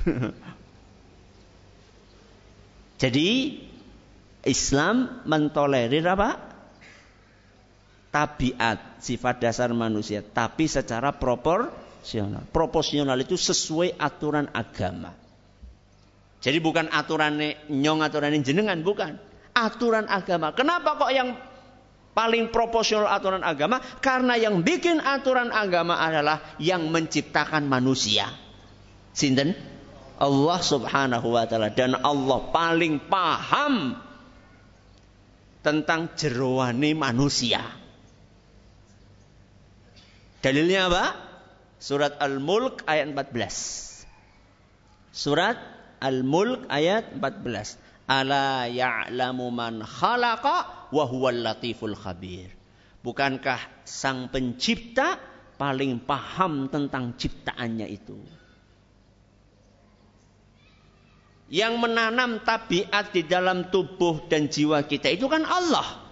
Jadi 3.04 3.60
Islam 4.48 5.20
mentolerir 5.28 6.08
apa? 6.08 6.40
Tabiat, 8.08 9.04
sifat 9.04 9.44
dasar 9.44 9.68
manusia, 9.76 10.24
tapi 10.24 10.64
secara 10.64 11.12
proporsional. 11.12 12.40
Proporsional 12.48 13.20
itu 13.20 13.36
sesuai 13.36 14.00
aturan 14.00 14.48
agama. 14.56 15.25
Jadi 16.46 16.62
bukan 16.62 16.86
aturan 16.94 17.42
nyong 17.66 18.06
aturan 18.06 18.38
jenengan, 18.38 18.78
bukan. 18.86 19.18
Aturan 19.50 20.06
agama. 20.06 20.54
Kenapa 20.54 20.94
kok 20.94 21.10
yang 21.10 21.34
paling 22.14 22.54
proporsional 22.54 23.10
aturan 23.10 23.42
agama? 23.42 23.82
Karena 23.98 24.38
yang 24.38 24.62
bikin 24.62 25.02
aturan 25.02 25.50
agama 25.50 25.98
adalah 25.98 26.54
yang 26.62 26.86
menciptakan 26.94 27.66
manusia. 27.66 28.30
Sinten? 29.10 29.58
Allah 30.16 30.60
Subhanahu 30.62 31.34
wa 31.34 31.44
taala 31.50 31.74
dan 31.74 31.98
Allah 31.98 32.38
paling 32.54 33.04
paham 33.10 33.98
tentang 35.66 36.14
jeroane 36.14 36.94
manusia. 36.94 37.58
Dalilnya 40.46 40.86
apa? 40.86 41.04
Surat 41.82 42.16
Al-Mulk 42.22 42.86
ayat 42.86 43.10
14. 43.12 44.06
Surat 45.10 45.75
Al-Mulk 46.00 46.68
ayat 46.68 47.16
14. 47.18 48.06
Ala 48.06 48.70
ya'lamu 48.70 49.50
man 49.50 49.82
khalaqa 49.82 50.90
wa 50.94 51.04
huwal 51.08 51.42
latiful 51.42 51.96
khabir. 51.98 52.52
Bukankah 53.02 53.58
sang 53.86 54.30
pencipta 54.30 55.18
paling 55.58 56.02
paham 56.02 56.70
tentang 56.70 57.18
ciptaannya 57.18 57.86
itu? 57.90 58.18
yang 61.46 61.78
menanam 61.78 62.42
tabiat 62.42 63.14
di 63.14 63.22
dalam 63.22 63.70
tubuh 63.70 64.26
dan 64.26 64.50
jiwa 64.50 64.82
kita 64.82 65.14
itu 65.14 65.30
kan 65.30 65.46
Allah. 65.46 66.02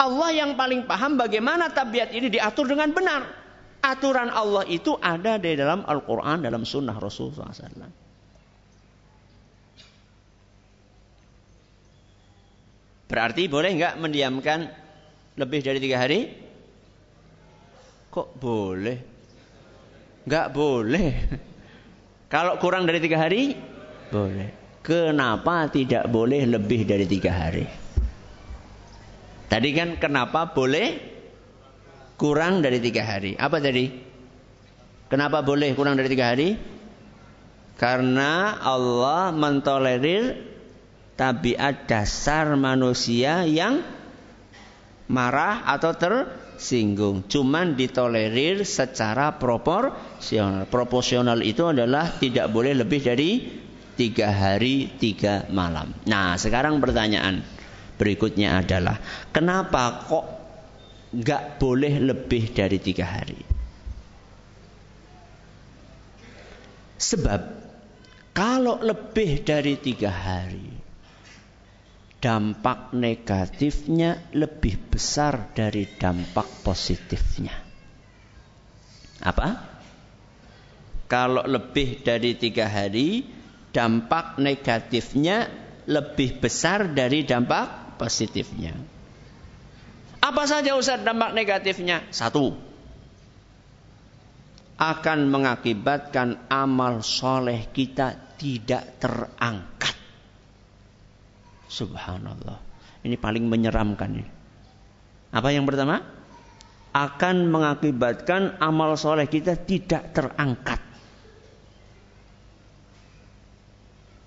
Allah 0.00 0.30
yang 0.32 0.56
paling 0.56 0.88
paham 0.88 1.20
bagaimana 1.20 1.70
tabiat 1.70 2.10
ini 2.16 2.32
diatur 2.32 2.66
dengan 2.66 2.90
benar. 2.90 3.22
Aturan 3.80 4.28
Allah 4.28 4.64
itu 4.68 4.96
ada 5.00 5.40
di 5.40 5.56
dalam 5.56 5.84
Al-Quran, 5.84 6.44
dalam 6.44 6.68
sunnah 6.68 6.96
Rasulullah 6.96 7.52
SAW. 7.52 7.99
Berarti 13.10 13.50
boleh 13.50 13.74
nggak 13.74 13.98
mendiamkan 13.98 14.70
lebih 15.34 15.60
dari 15.66 15.82
tiga 15.82 15.98
hari? 15.98 16.30
Kok 18.06 18.38
boleh? 18.38 18.98
Nggak 20.30 20.46
boleh. 20.54 21.10
Kalau 22.32 22.54
kurang 22.62 22.86
dari 22.86 23.02
tiga 23.02 23.18
hari, 23.18 23.58
boleh. 24.14 24.78
Kenapa 24.80 25.66
tidak 25.66 26.06
boleh 26.06 26.46
lebih 26.46 26.86
dari 26.86 27.04
tiga 27.10 27.34
hari? 27.34 27.66
Tadi 29.50 29.68
kan 29.74 29.98
kenapa 29.98 30.54
boleh 30.54 30.94
kurang 32.14 32.62
dari 32.62 32.78
tiga 32.78 33.02
hari? 33.02 33.34
Apa 33.34 33.58
tadi? 33.58 33.90
Kenapa 35.10 35.42
boleh 35.42 35.74
kurang 35.74 35.98
dari 35.98 36.06
tiga 36.06 36.30
hari? 36.30 36.54
Karena 37.74 38.62
Allah 38.62 39.34
mentolerir 39.34 40.38
tabiat 41.20 41.84
dasar 41.84 42.56
manusia 42.56 43.44
yang 43.44 43.84
marah 45.04 45.68
atau 45.68 45.92
tersinggung. 45.92 47.28
Cuman 47.28 47.76
ditolerir 47.76 48.64
secara 48.64 49.36
proporsional. 49.36 50.64
Proporsional 50.64 51.44
itu 51.44 51.68
adalah 51.68 52.16
tidak 52.16 52.48
boleh 52.48 52.72
lebih 52.72 53.04
dari 53.04 53.60
tiga 54.00 54.32
hari 54.32 54.96
tiga 54.96 55.44
malam. 55.52 55.92
Nah 56.08 56.40
sekarang 56.40 56.80
pertanyaan 56.80 57.44
berikutnya 58.00 58.64
adalah 58.64 58.96
kenapa 59.28 60.08
kok 60.08 60.26
nggak 61.12 61.60
boleh 61.60 62.00
lebih 62.00 62.48
dari 62.56 62.80
tiga 62.80 63.04
hari? 63.04 63.40
Sebab 66.96 67.40
kalau 68.32 68.80
lebih 68.80 69.44
dari 69.44 69.76
tiga 69.76 70.08
hari 70.08 70.69
dampak 72.20 72.92
negatifnya 72.92 74.28
lebih 74.36 74.92
besar 74.92 75.56
dari 75.56 75.88
dampak 75.96 76.60
positifnya. 76.60 77.56
Apa? 79.24 79.48
Kalau 81.08 81.42
lebih 81.48 82.04
dari 82.04 82.36
tiga 82.36 82.68
hari 82.70 83.24
dampak 83.72 84.36
negatifnya 84.36 85.48
lebih 85.88 86.38
besar 86.38 86.92
dari 86.92 87.24
dampak 87.24 87.98
positifnya. 87.98 88.76
Apa 90.20 90.44
saja 90.44 90.76
Ustaz 90.76 91.00
dampak 91.00 91.32
negatifnya? 91.32 92.04
Satu. 92.12 92.52
Akan 94.80 95.28
mengakibatkan 95.28 96.48
amal 96.48 97.00
soleh 97.00 97.68
kita 97.72 98.36
tidak 98.36 99.00
terangkat. 99.00 99.99
Subhanallah. 101.70 102.58
Ini 103.06 103.14
paling 103.14 103.46
menyeramkan. 103.46 104.26
Apa 105.30 105.48
yang 105.54 105.64
pertama? 105.64 106.02
Akan 106.90 107.46
mengakibatkan 107.54 108.58
amal 108.58 108.98
soleh 108.98 109.30
kita 109.30 109.54
tidak 109.54 110.10
terangkat. 110.10 110.82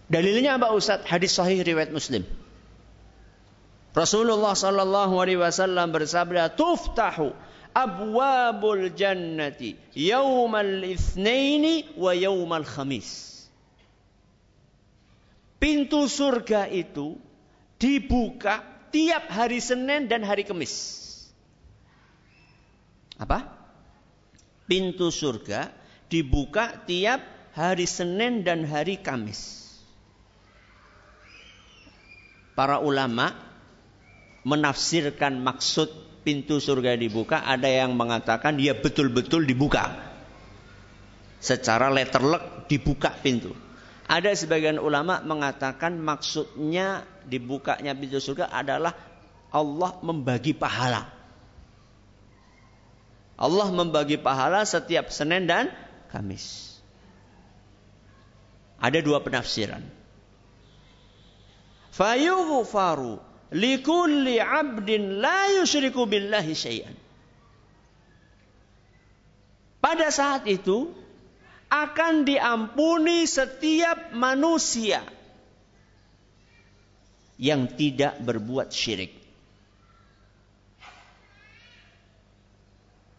Dalilnya 0.08 0.56
apa 0.56 0.72
Ustaz? 0.72 1.04
Hadis 1.04 1.36
sahih 1.36 1.60
riwayat 1.60 1.92
Muslim. 1.92 2.24
Rasulullah 3.94 4.56
sallallahu 4.58 5.14
alaihi 5.22 5.38
wasallam 5.38 5.94
bersabda, 5.94 6.56
"Tuftahu 6.58 7.36
abwabul 7.76 8.90
jannati 8.96 9.78
yaumal 9.94 10.82
itsnaini 10.82 11.94
wa 11.94 12.16
yaumal 12.16 12.66
khamis." 12.66 13.46
Pintu 15.62 16.10
surga 16.10 16.68
itu 16.74 17.18
dibuka 17.78 18.62
tiap 18.94 19.30
hari 19.30 19.62
Senin 19.62 20.10
dan 20.10 20.26
hari 20.26 20.46
Kamis. 20.46 21.02
Apa? 23.18 23.46
Pintu 24.66 25.14
surga 25.14 25.70
dibuka 26.10 26.86
tiap 26.86 27.22
hari 27.54 27.86
Senin 27.86 28.42
dan 28.42 28.66
hari 28.66 28.98
Kamis 29.02 29.64
para 32.54 32.80
ulama 32.80 33.34
menafsirkan 34.46 35.42
maksud 35.42 35.90
pintu 36.24 36.62
surga 36.62 36.96
dibuka, 36.96 37.44
ada 37.44 37.68
yang 37.68 37.98
mengatakan 37.98 38.56
dia 38.56 38.78
betul-betul 38.78 39.44
dibuka. 39.44 40.14
Secara 41.44 41.92
letterlek 41.92 42.72
dibuka 42.72 43.12
pintu. 43.20 43.52
Ada 44.08 44.32
sebagian 44.32 44.80
ulama 44.80 45.20
mengatakan 45.20 46.00
maksudnya 46.00 47.04
dibukanya 47.28 47.96
pintu 47.98 48.20
surga 48.20 48.50
adalah 48.52 48.94
Allah 49.54 49.92
membagi 50.02 50.56
pahala. 50.56 51.08
Allah 53.38 53.68
membagi 53.74 54.22
pahala 54.22 54.64
setiap 54.64 55.10
Senin 55.10 55.50
dan 55.50 55.70
Kamis. 56.14 56.78
Ada 58.78 59.00
dua 59.00 59.24
penafsiran 59.24 60.04
fayughfaru 61.94 63.22
likulli 63.54 64.42
'abdin 64.42 65.22
la 65.22 65.62
yusyriku 65.62 66.10
billahi 66.10 66.58
syai'an. 66.58 66.96
Pada 69.78 70.10
saat 70.10 70.50
itu 70.50 70.90
akan 71.70 72.26
diampuni 72.26 73.30
setiap 73.30 74.16
manusia 74.16 75.06
yang 77.44 77.68
tidak 77.76 78.24
berbuat 78.24 78.72
syirik. 78.72 79.12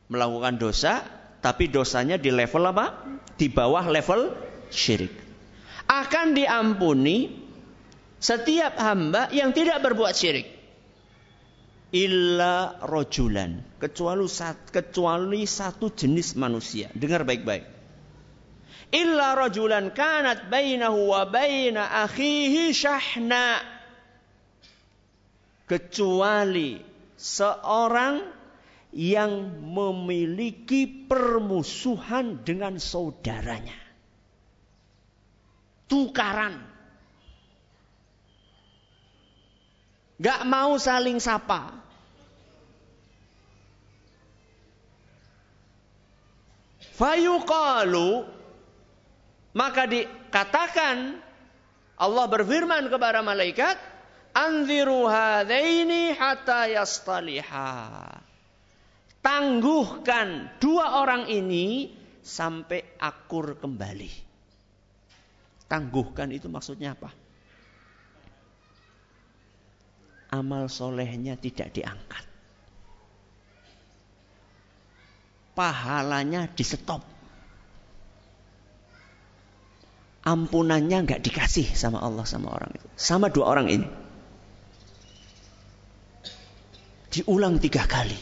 Melakukan 0.09 0.57
dosa, 0.57 1.05
tapi 1.45 1.69
dosanya 1.69 2.17
di 2.17 2.33
level 2.33 2.65
apa? 2.73 3.05
Di 3.37 3.53
bawah 3.53 3.85
level 3.85 4.33
syirik. 4.73 5.13
Akan 5.85 6.33
diampuni 6.33 7.29
setiap 8.17 8.81
hamba 8.81 9.29
yang 9.29 9.53
tidak 9.53 9.85
berbuat 9.85 10.17
syirik. 10.17 10.49
illa 11.95 12.83
rojulan 12.83 13.79
kecuali 13.79 14.27
kecuali 14.75 15.47
satu 15.47 15.95
jenis 15.95 16.35
manusia 16.35 16.91
dengar 16.91 17.23
baik-baik 17.23 17.63
illa 18.91 19.39
rojulan 19.39 19.95
kanat 19.95 20.51
bainahu 20.51 21.15
wa 21.15 21.23
baina 21.31 22.03
akhihi 22.03 22.75
syahna 22.75 23.74
kecuali 25.75 26.79
seorang 27.19 28.23
yang 28.95 29.59
memiliki 29.59 30.87
permusuhan 30.87 32.47
dengan 32.47 32.79
saudaranya. 32.79 33.75
Tukaran. 35.91 36.63
Gak 40.23 40.47
mau 40.47 40.79
saling 40.79 41.19
sapa. 41.19 41.75
Fayuqalu 46.95 48.31
maka 49.59 49.91
dikatakan 49.91 51.19
Allah 51.99 52.27
berfirman 52.31 52.87
kepada 52.87 53.27
malaikat 53.27 53.94
anziru 54.35 55.07
hadaini 55.07 56.13
hatta 56.13 56.67
yastaliha 56.69 57.71
tangguhkan 59.23 60.59
dua 60.59 61.01
orang 61.01 61.31
ini 61.31 61.95
sampai 62.21 62.99
akur 63.01 63.57
kembali 63.57 64.11
tangguhkan 65.71 66.35
itu 66.35 66.51
maksudnya 66.51 66.93
apa 66.99 67.15
amal 70.35 70.67
solehnya 70.67 71.39
tidak 71.39 71.71
diangkat 71.73 72.35
pahalanya 75.55 76.51
di 76.51 76.67
stop. 76.67 77.03
Ampunannya 80.25 81.05
nggak 81.07 81.23
dikasih 81.23 81.73
sama 81.73 82.03
Allah 82.03 82.27
sama 82.27 82.53
orang 82.53 82.75
itu. 82.75 82.87
Sama 82.99 83.31
dua 83.31 83.55
orang 83.55 83.67
ini. 83.71 83.87
Diulang 87.15 87.63
tiga 87.63 87.87
kali. 87.87 88.19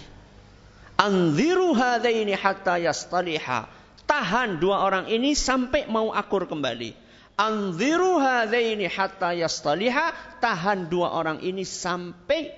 Anziru 1.01 1.73
hadaini 1.73 2.37
hatta 2.37 2.77
yastaliha. 2.77 3.65
Tahan 4.05 4.61
dua 4.61 4.85
orang 4.85 5.09
ini 5.09 5.33
sampai 5.33 5.89
mau 5.89 6.13
akur 6.13 6.45
kembali. 6.45 6.93
Anziru 7.41 8.21
hadaini 8.21 8.85
hatta 8.93 9.33
yastaliha. 9.33 10.37
Tahan 10.45 10.93
dua 10.93 11.17
orang 11.17 11.41
ini 11.41 11.65
sampai 11.65 12.53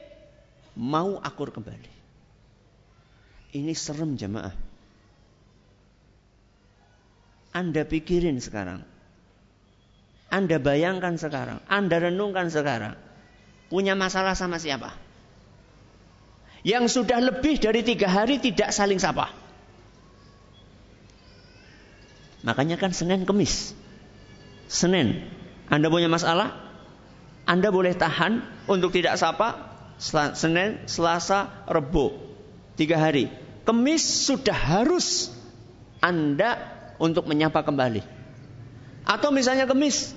mau 0.75 1.23
akur 1.23 1.55
kembali. 1.55 1.93
Ini 3.55 3.71
serem 3.79 4.19
jemaah. 4.19 4.51
Anda 7.55 7.87
pikirin 7.87 8.43
sekarang. 8.43 8.83
Anda 10.27 10.59
bayangkan 10.59 11.15
sekarang. 11.15 11.63
Anda 11.71 12.03
renungkan 12.03 12.51
sekarang. 12.51 12.99
Punya 13.71 13.95
masalah 13.95 14.35
sama 14.35 14.59
siapa? 14.59 15.04
Yang 16.65 16.97
sudah 16.97 17.21
lebih 17.21 17.61
dari 17.61 17.85
tiga 17.85 18.09
hari 18.09 18.41
tidak 18.41 18.73
saling 18.73 18.97
sapa. 18.97 19.29
Makanya 22.41 22.81
kan 22.81 22.97
Senin 22.97 23.29
Kemis. 23.29 23.77
Senin. 24.69 25.29
Anda 25.69 25.93
punya 25.93 26.09
masalah? 26.09 26.57
Anda 27.45 27.69
boleh 27.69 27.93
tahan 27.93 28.41
untuk 28.65 28.97
tidak 28.97 29.21
sapa. 29.21 29.77
Senin, 30.37 30.89
Selasa, 30.89 31.65
Rebo. 31.69 32.17
Tiga 32.81 32.97
hari. 32.99 33.29
Kemis 33.65 34.05
sudah 34.05 34.57
harus 34.57 35.33
Anda 36.01 36.61
untuk 37.01 37.29
menyapa 37.29 37.65
kembali. 37.65 38.05
Atau 39.05 39.33
misalnya 39.33 39.69
kemis, 39.69 40.17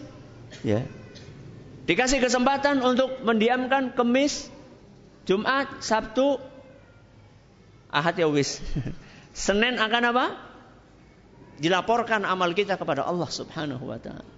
ya. 0.63 0.87
Dikasih 1.87 2.19
kesempatan 2.23 2.79
untuk 2.83 3.23
mendiamkan 3.23 3.95
kemis, 3.95 4.47
Jumat, 5.27 5.83
Sabtu, 5.83 6.39
Ahad 7.91 8.15
ya 8.15 8.27
wis. 8.31 8.63
Senin 9.35 9.75
akan 9.77 10.03
apa? 10.15 10.25
Dilaporkan 11.59 12.23
amal 12.23 12.55
kita 12.55 12.79
kepada 12.79 13.03
Allah 13.03 13.27
Subhanahu 13.27 13.83
wa 13.83 13.99
taala. 13.99 14.33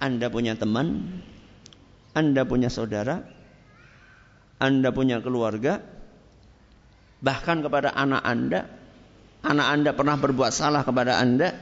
Anda 0.00 0.32
punya 0.32 0.56
teman, 0.56 1.20
Anda 2.16 2.48
punya 2.48 2.72
saudara, 2.72 3.20
Anda 4.56 4.90
punya 4.90 5.20
keluarga, 5.20 5.84
bahkan 7.20 7.60
kepada 7.60 7.92
anak 7.92 8.22
Anda. 8.24 8.60
Anak 9.40 9.66
Anda 9.72 9.90
pernah 9.96 10.20
berbuat 10.20 10.52
salah 10.52 10.84
kepada 10.84 11.16
Anda. 11.16 11.56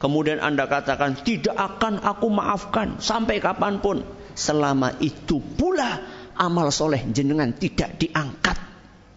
Kemudian 0.00 0.40
Anda 0.40 0.64
katakan, 0.64 1.20
tidak 1.24 1.56
akan 1.56 2.00
aku 2.00 2.28
maafkan 2.28 3.00
sampai 3.00 3.40
kapan 3.40 3.80
pun. 3.84 4.04
Selama 4.40 4.96
itu 5.04 5.36
pula 5.36 6.00
amal 6.32 6.72
soleh 6.72 7.04
jenengan 7.12 7.52
tidak 7.52 8.00
diangkat 8.00 8.56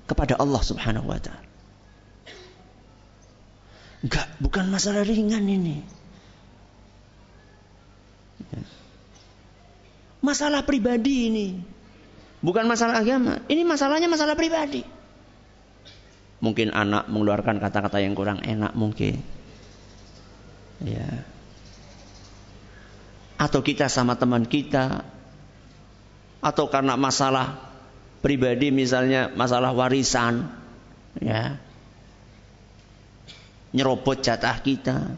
kepada 0.03 0.35
Allah 0.35 0.59
subhanahu 0.59 1.07
wa 1.07 1.15
ta'ala. 1.15 1.47
Enggak, 4.03 4.27
bukan 4.43 4.67
masalah 4.67 5.07
ringan 5.07 5.47
ini. 5.47 5.79
Masalah 10.19 10.67
pribadi 10.67 11.31
ini. 11.31 11.47
Bukan 12.43 12.67
masalah 12.67 12.99
agama. 12.99 13.39
Ini 13.47 13.63
masalahnya 13.63 14.11
masalah 14.11 14.35
pribadi. 14.35 14.83
Mungkin 16.43 16.75
anak 16.75 17.07
mengeluarkan 17.07 17.63
kata-kata 17.63 18.03
yang 18.03 18.11
kurang 18.11 18.43
enak 18.43 18.75
mungkin. 18.75 19.23
Ya. 20.83 21.23
Atau 23.39 23.63
kita 23.63 23.87
sama 23.87 24.19
teman 24.19 24.43
kita 24.43 25.07
atau 26.43 26.67
karena 26.67 26.99
masalah 26.99 27.71
pribadi 28.19 28.69
misalnya 28.69 29.31
masalah 29.31 29.71
warisan 29.71 30.51
ya. 31.17 31.57
Nyerobot 33.73 34.21
jatah 34.21 34.61
kita. 34.61 35.17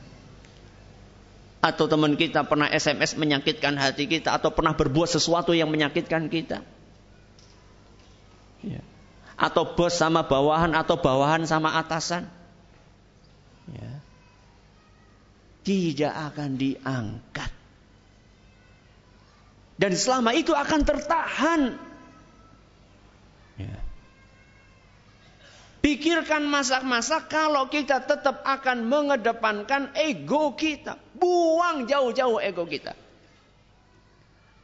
Atau 1.60 1.90
teman 1.90 2.14
kita 2.16 2.46
pernah 2.46 2.70
SMS 2.70 3.18
menyakitkan 3.18 3.76
hati 3.76 4.06
kita 4.06 4.38
atau 4.38 4.54
pernah 4.54 4.78
berbuat 4.78 5.10
sesuatu 5.10 5.52
yang 5.52 5.68
menyakitkan 5.68 6.30
kita. 6.30 6.62
Ya 8.62 8.86
atau 9.36 9.76
bos 9.76 9.92
sama 9.92 10.24
bawahan 10.24 10.72
atau 10.74 10.96
bawahan 10.96 11.44
sama 11.44 11.76
atasan. 11.76 12.28
Ya. 13.72 13.94
Tidak 15.66 16.14
akan 16.14 16.50
diangkat. 16.56 17.52
Dan 19.76 19.92
selama 19.96 20.32
itu 20.32 20.56
akan 20.56 20.82
tertahan. 20.88 21.62
Ya. 23.60 23.76
Pikirkan 25.84 26.48
masa-masa 26.48 27.22
kalau 27.28 27.68
kita 27.70 28.02
tetap 28.02 28.42
akan 28.42 28.88
mengedepankan 28.88 29.94
ego 29.94 30.56
kita. 30.56 30.98
Buang 31.14 31.86
jauh-jauh 31.86 32.40
ego 32.42 32.64
kita. 32.66 32.96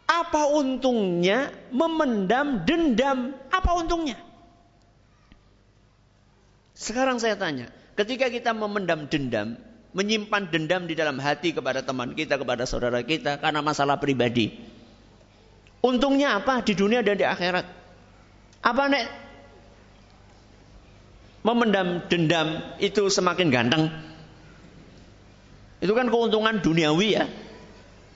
Apa 0.08 0.52
untungnya 0.52 1.54
memendam 1.71 2.67
dendam? 2.67 3.36
Apa 3.47 3.80
untungnya? 3.80 4.19
Sekarang 6.76 7.21
saya 7.21 7.38
tanya, 7.38 7.69
ketika 7.93 8.28
kita 8.34 8.52
memendam 8.58 9.06
dendam, 9.06 9.56
menyimpan 9.93 10.50
dendam 10.50 10.89
di 10.89 10.97
dalam 10.97 11.21
hati 11.21 11.54
kepada 11.54 11.86
teman 11.86 12.17
kita, 12.17 12.41
kepada 12.41 12.65
saudara 12.65 13.06
kita 13.06 13.38
karena 13.38 13.62
masalah 13.62 14.02
pribadi. 14.02 14.58
Untungnya 15.82 16.38
apa 16.38 16.62
di 16.62 16.78
dunia 16.78 17.02
dan 17.02 17.17
di 17.17 17.26
akhirat? 17.26 17.65
Apa 18.62 18.84
nek 18.86 19.06
memendam 21.41 22.06
dendam 22.06 22.62
itu 22.78 23.10
semakin 23.10 23.50
ganteng? 23.50 23.89
Itu 25.82 25.98
kan 25.98 26.13
keuntungan 26.13 26.62
duniawi 26.62 27.17
ya. 27.17 27.26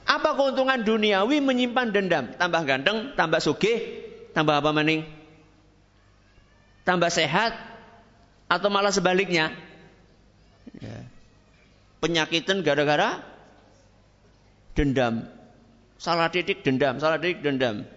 Apa 0.06 0.38
keuntungan 0.38 0.86
duniawi 0.86 1.42
menyimpan 1.42 1.90
dendam? 1.90 2.30
Tambah 2.38 2.62
ganteng, 2.70 3.18
tambah 3.18 3.42
sugih, 3.42 4.06
tambah 4.38 4.62
apa 4.62 4.70
maning? 4.70 5.02
Tambah 6.86 7.10
sehat, 7.10 7.58
atau 8.46 8.70
malah 8.70 8.94
sebaliknya? 8.94 9.50
Ya. 10.78 11.10
Penyakitan 11.98 12.62
gara-gara 12.62 13.26
dendam. 14.78 15.26
Salah 15.96 16.28
titik 16.28 16.62
dendam, 16.62 17.00
salah 17.00 17.18
titik 17.18 17.40
dendam. 17.42 17.88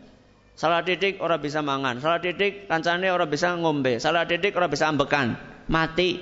Salah 0.58 0.82
titik 0.82 1.22
orang 1.22 1.38
bisa 1.38 1.62
mangan, 1.62 2.02
salah 2.02 2.18
titik 2.18 2.66
kancane 2.66 3.06
orang 3.14 3.30
bisa 3.30 3.54
ngombe, 3.54 4.02
salah 4.02 4.26
titik 4.26 4.58
orang 4.58 4.70
bisa 4.74 4.90
ambekan, 4.90 5.38
mati. 5.70 6.18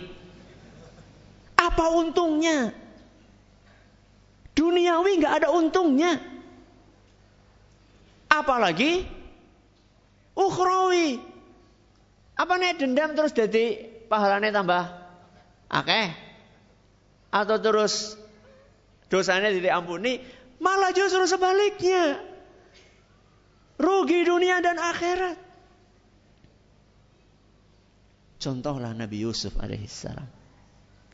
Apa 1.57 1.89
untungnya? 1.97 2.69
Duniawi 4.53 5.25
nggak 5.25 5.35
ada 5.41 5.49
untungnya. 5.49 6.21
Apalagi 8.29 9.09
Apa 12.37 12.61
nih 12.61 12.77
dendam 12.77 13.17
terus 13.17 13.33
jadi 13.33 13.81
pahalanya 14.13 14.53
tambah 14.53 14.85
akeh? 15.73 16.13
Atau 17.33 17.57
terus 17.65 18.21
dosanya 19.09 19.49
diampuni? 19.49 20.21
Malah 20.61 20.93
justru 20.97 21.25
sebaliknya. 21.29 22.21
Rugi 23.77 24.25
dunia 24.25 24.65
dan 24.65 24.81
akhirat. 24.81 25.37
Contohlah 28.41 28.97
Nabi 28.97 29.25
Yusuf 29.25 29.53
alaihissalam. 29.61 30.29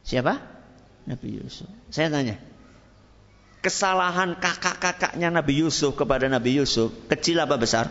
Siapa? 0.02 0.38
Nabi 1.06 1.42
Yusuf. 1.42 1.66
Saya 1.90 2.10
tanya. 2.10 2.38
Kesalahan 3.62 4.38
kakak-kakaknya 4.38 5.30
Nabi 5.30 5.62
Yusuf 5.62 5.94
kepada 5.94 6.26
Nabi 6.26 6.58
Yusuf 6.58 6.90
kecil 7.06 7.38
apa 7.38 7.54
besar? 7.58 7.90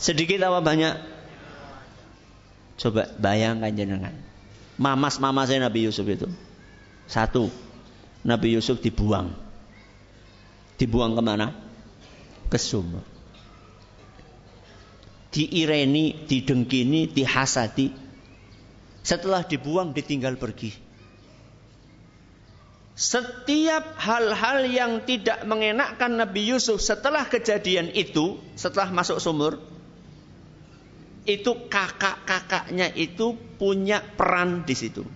Sedikit 0.00 0.40
apa 0.40 0.64
banyak? 0.64 0.96
Coba 2.80 3.12
bayangkan 3.20 3.68
jenengan. 3.76 4.16
Mamas 4.80 5.20
mama 5.20 5.44
saya 5.44 5.60
Nabi 5.60 5.84
Yusuf 5.84 6.08
itu. 6.08 6.24
Satu, 7.04 7.52
Nabi 8.24 8.56
Yusuf 8.56 8.80
dibuang. 8.80 9.36
Dibuang 10.80 11.12
ke 11.12 11.22
mana? 11.22 11.52
Ke 12.48 12.56
sumur 12.56 13.04
diireni, 15.30 16.26
didengkini, 16.26 17.10
dihasati. 17.10 18.10
Setelah 19.00 19.46
dibuang 19.46 19.96
ditinggal 19.96 20.36
pergi. 20.36 20.76
Setiap 23.00 23.96
hal-hal 23.96 24.68
yang 24.68 24.92
tidak 25.08 25.40
mengenakkan 25.48 26.20
Nabi 26.20 26.52
Yusuf 26.52 26.84
setelah 26.84 27.24
kejadian 27.24 27.88
itu, 27.96 28.36
setelah 28.60 28.92
masuk 28.92 29.16
sumur, 29.16 29.56
itu 31.24 31.48
kakak-kakaknya 31.72 32.92
itu 32.92 33.40
punya 33.56 34.04
peran 34.04 34.68
di 34.68 34.76
situ. 34.76 35.08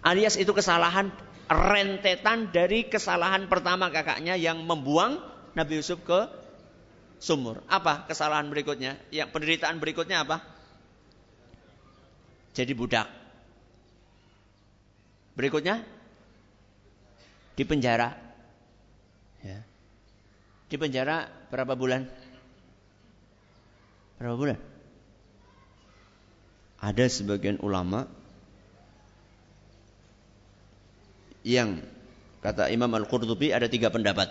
Alias 0.00 0.40
itu 0.40 0.48
kesalahan 0.56 1.12
rentetan 1.48 2.52
dari 2.52 2.86
kesalahan 2.86 3.48
pertama 3.48 3.88
kakaknya 3.88 4.36
yang 4.36 4.62
membuang 4.68 5.16
Nabi 5.56 5.80
Yusuf 5.80 6.04
ke 6.04 6.28
sumur. 7.18 7.64
Apa 7.66 8.04
kesalahan 8.04 8.52
berikutnya? 8.52 9.00
Yang 9.08 9.32
penderitaan 9.32 9.80
berikutnya 9.80 10.22
apa? 10.28 10.44
Jadi 12.52 12.72
budak. 12.76 13.08
Berikutnya 15.34 15.82
di 17.56 17.64
penjara. 17.64 18.12
Ya. 19.40 19.64
Di 20.68 20.76
penjara 20.76 21.30
berapa 21.48 21.72
bulan? 21.78 22.04
Berapa 24.20 24.36
bulan? 24.36 24.58
Ada 26.78 27.10
sebagian 27.10 27.58
ulama 27.62 28.06
yang 31.48 31.80
kata 32.44 32.68
Imam 32.68 32.92
Al-Qurtubi 32.92 33.56
ada 33.56 33.64
tiga 33.72 33.88
pendapat. 33.88 34.28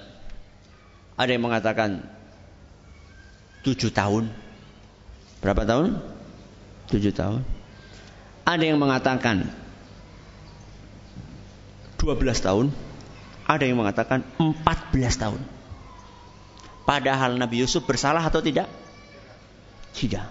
Ada 1.18 1.34
yang 1.34 1.50
mengatakan 1.50 2.06
tujuh 3.66 3.90
tahun. 3.90 4.30
Berapa 5.42 5.66
tahun? 5.66 5.98
Tujuh 6.94 7.10
tahun. 7.18 7.42
Ada 8.46 8.64
yang 8.70 8.78
mengatakan 8.78 9.50
dua 11.98 12.14
belas 12.14 12.38
tahun. 12.38 12.70
Ada 13.50 13.66
yang 13.66 13.82
mengatakan 13.82 14.22
empat 14.38 14.94
belas 14.94 15.18
tahun. 15.18 15.42
Padahal 16.86 17.36
Nabi 17.36 17.66
Yusuf 17.66 17.84
bersalah 17.84 18.22
atau 18.22 18.40
tidak? 18.46 18.70
Tidak. 19.98 20.28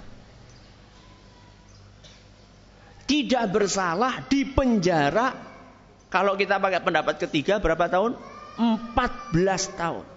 Tidak 3.10 3.44
bersalah 3.50 4.22
di 4.30 4.46
penjara. 4.46 5.55
Kalau 6.06 6.38
kita 6.38 6.62
pakai 6.62 6.80
pendapat 6.80 7.18
ketiga 7.18 7.58
berapa 7.58 7.90
tahun? 7.90 8.14
Empat 8.56 9.34
belas 9.34 9.68
tahun. 9.74 10.16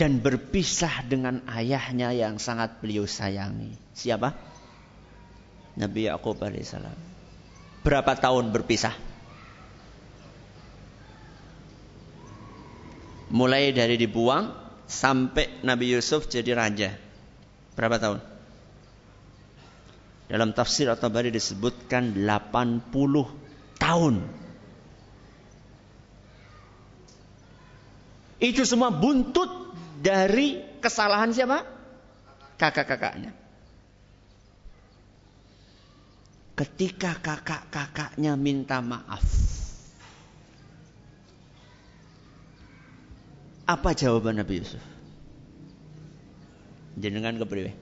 dan 0.00 0.24
berpisah 0.24 1.04
dengan 1.04 1.44
ayahnya 1.44 2.16
yang 2.16 2.40
sangat 2.40 2.80
beliau 2.80 3.04
sayangi. 3.04 3.76
Siapa? 3.92 4.32
Nabi 5.76 6.08
Yakub 6.08 6.40
alaihissalam. 6.40 6.96
Berapa 7.84 8.16
tahun 8.16 8.48
berpisah? 8.48 8.96
Mulai 13.28 13.76
dari 13.76 14.00
dibuang 14.00 14.56
sampai 14.88 15.60
Nabi 15.68 15.92
Yusuf 15.92 16.32
jadi 16.32 16.56
raja. 16.56 16.96
Berapa 17.80 17.96
tahun? 17.96 18.20
Dalam 20.28 20.52
tafsir 20.52 20.84
atau 20.92 21.08
bari 21.08 21.32
disebutkan 21.32 22.12
80 22.12 22.92
tahun. 23.80 24.20
Itu 28.36 28.68
semua 28.68 28.92
buntut 28.92 29.72
dari 30.04 30.60
kesalahan 30.84 31.32
siapa? 31.32 31.64
Kakak-kakaknya. 32.60 33.32
Ketika 36.52 37.16
kakak-kakaknya 37.16 38.36
minta 38.36 38.84
maaf. 38.84 39.24
Apa 43.64 43.96
jawaban 43.96 44.36
Nabi 44.36 44.60
Yusuf? 44.60 44.99
Jenengan 46.98 47.38
kepriwe? 47.38 47.74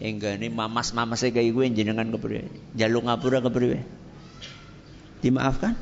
Enggak 0.00 0.40
ini 0.40 0.48
mamas 0.48 0.96
mamas 0.96 1.20
saya 1.20 1.32
kayak 1.32 1.52
gue 1.52 1.64
jenengan 1.76 2.08
kepriwe? 2.08 2.48
Jaluk 2.76 3.04
ngapura 3.04 3.44
kepriwe? 3.44 3.84
Dimaafkan? 5.20 5.76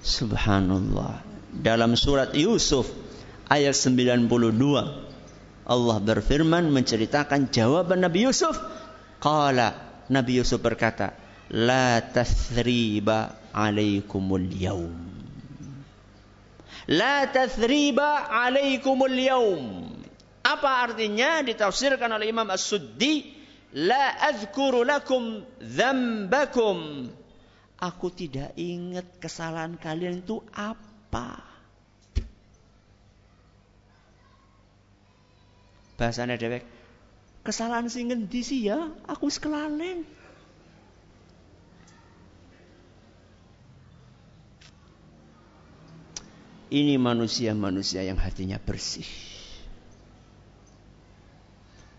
Subhanallah. 0.00 1.20
Dalam 1.52 1.92
surat 1.96 2.32
Yusuf 2.32 2.88
ayat 3.52 3.76
92 3.76 4.28
Allah 5.68 5.98
berfirman 6.00 6.72
menceritakan 6.72 7.52
jawaban 7.52 8.00
Nabi 8.00 8.24
Yusuf. 8.24 8.56
Qala 9.20 9.76
Nabi 10.08 10.40
Yusuf 10.40 10.64
berkata, 10.64 11.12
"La 11.52 12.00
tathriba 12.00 13.36
alaikumul 13.52 14.48
yaum." 14.56 14.96
La 16.88 17.28
tathriba 17.28 18.32
alaikumul 18.32 19.18
yaum. 19.20 19.87
Apa 20.42 20.88
artinya 20.88 21.42
ditafsirkan 21.44 22.08
oleh 22.14 22.30
Imam 22.30 22.48
As-Suddi, 22.48 23.34
"La 23.76 24.16
azkuru 24.32 24.86
lakum 24.86 25.44
dzambakum." 25.60 27.10
Aku 27.78 28.10
tidak 28.10 28.58
ingat 28.58 29.22
kesalahan 29.22 29.78
kalian 29.78 30.26
itu 30.26 30.42
apa. 30.50 31.46
Bahasanya 35.94 36.34
dewek. 36.34 36.66
Kesalahan 37.46 37.86
sing 37.86 38.10
ngendi 38.10 38.42
sih 38.42 38.66
ya? 38.66 38.90
Aku 39.06 39.30
sekelalen. 39.30 40.02
Ini 46.68 47.00
manusia-manusia 47.00 48.04
yang 48.04 48.20
hatinya 48.20 48.60
bersih. 48.60 49.06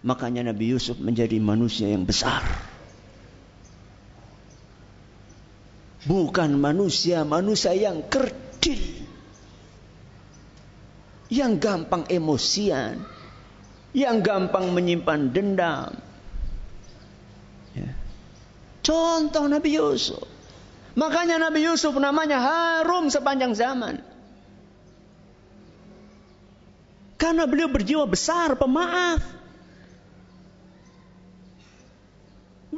Makanya 0.10 0.50
Nabi 0.50 0.74
Yusuf 0.74 0.98
menjadi 0.98 1.38
manusia 1.38 1.86
yang 1.86 2.10
besar. 2.10 2.42
Bukan 6.10 6.58
manusia-manusia 6.58 7.78
yang 7.78 8.02
kerdil. 8.10 9.06
Yang 11.30 11.52
gampang 11.62 12.10
emosian 12.10 13.06
yang 13.94 14.22
gampang 14.22 14.70
menyimpan 14.70 15.34
dendam. 15.34 15.98
Ya. 17.74 17.90
Contoh 18.86 19.50
Nabi 19.50 19.78
Yusuf. 19.78 20.26
Makanya 20.94 21.42
Nabi 21.42 21.66
Yusuf 21.66 21.96
namanya 21.98 22.38
harum 22.42 23.10
sepanjang 23.10 23.54
zaman. 23.58 24.02
Karena 27.20 27.44
beliau 27.46 27.68
berjiwa 27.68 28.08
besar, 28.08 28.56
pemaaf. 28.56 29.39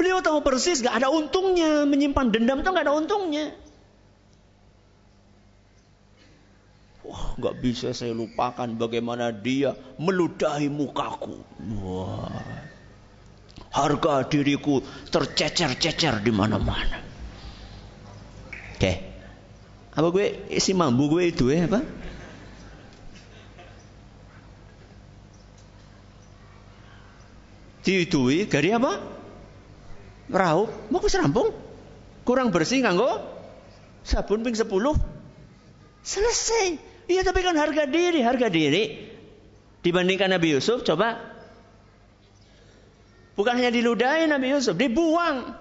Beliau 0.02 0.18
tahu 0.26 0.42
persis 0.42 0.82
gak 0.82 0.98
ada 0.98 1.14
untungnya 1.14 1.86
menyimpan 1.86 2.34
dendam 2.34 2.66
itu 2.66 2.74
gak 2.74 2.90
ada 2.90 2.98
untungnya. 2.98 3.54
Wah, 7.06 7.38
nggak 7.38 7.62
bisa 7.62 7.94
saya 7.94 8.10
lupakan 8.10 8.66
bagaimana 8.82 9.30
dia 9.30 9.78
meludahi 10.02 10.74
mukaku. 10.74 11.38
Wah, 11.86 12.34
harga 13.70 14.26
diriku 14.26 14.82
tercecer-cecer 15.14 16.26
di 16.26 16.34
mana-mana. 16.34 16.98
Oke, 18.74 18.94
Apa 19.94 20.08
gue 20.10 20.50
isi 20.50 20.74
mambu 20.74 21.14
gue 21.14 21.30
itu 21.30 21.54
ya 21.54 21.70
apa? 21.70 21.86
Diidui 27.86 28.50
gari 28.50 28.74
apa? 28.74 29.21
Raup, 30.32 30.72
mau 30.88 31.04
serampung. 31.12 31.52
Kurang 32.24 32.56
bersih 32.56 32.80
nganggo 32.80 33.20
sabun 34.08 34.42
ping 34.42 34.56
10. 34.56 34.66
Selesai. 36.02 36.68
Iya 37.12 37.22
tapi 37.28 37.44
kan 37.44 37.60
harga 37.60 37.84
diri, 37.86 38.24
harga 38.24 38.48
diri. 38.48 39.12
Dibandingkan 39.84 40.32
Nabi 40.32 40.56
Yusuf, 40.56 40.88
coba. 40.88 41.20
Bukan 43.36 43.58
hanya 43.58 43.74
diludahi 43.74 44.30
Nabi 44.30 44.54
Yusuf, 44.54 44.78
dibuang 44.78 45.52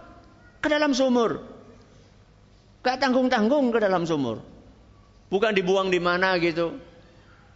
ke 0.60 0.68
dalam 0.68 0.92
sumur. 0.92 1.42
Gak 2.84 3.00
tanggung-tanggung 3.00 3.72
ke 3.72 3.78
dalam 3.80 4.04
sumur. 4.04 4.40
Bukan 5.32 5.52
dibuang 5.52 5.88
di 5.88 6.00
mana 6.00 6.36
gitu. 6.38 6.76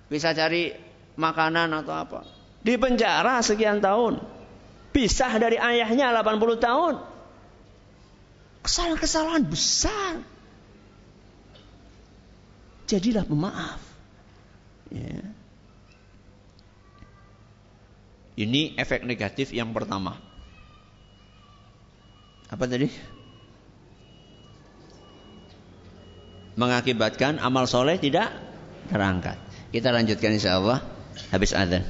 Bisa 0.09 0.33
cari 0.37 0.73
makanan 1.17 1.85
atau 1.85 1.95
apa. 1.95 2.21
Di 2.65 2.77
penjara 2.81 3.41
sekian 3.41 3.81
tahun. 3.81 4.21
Pisah 4.95 5.42
dari 5.42 5.59
ayahnya 5.59 6.14
80 6.14 6.62
tahun. 6.62 6.95
Kesalahan-kesalahan 8.62 9.42
besar. 9.42 10.22
Jadilah 12.86 13.26
pemaaf. 13.26 13.82
Ya. 14.95 15.34
Ini 18.38 18.78
efek 18.78 19.03
negatif 19.03 19.51
yang 19.51 19.74
pertama. 19.74 20.14
Apa 22.47 22.70
tadi? 22.70 22.86
Mengakibatkan 26.55 27.42
amal 27.42 27.66
soleh 27.66 27.99
tidak 27.99 28.30
terangkat. 28.86 29.42
Kita 29.74 29.90
lanjutkan 29.90 30.38
insya 30.38 30.62
Allah 30.62 30.86
habis 31.34 31.51
adzan. 31.51 31.82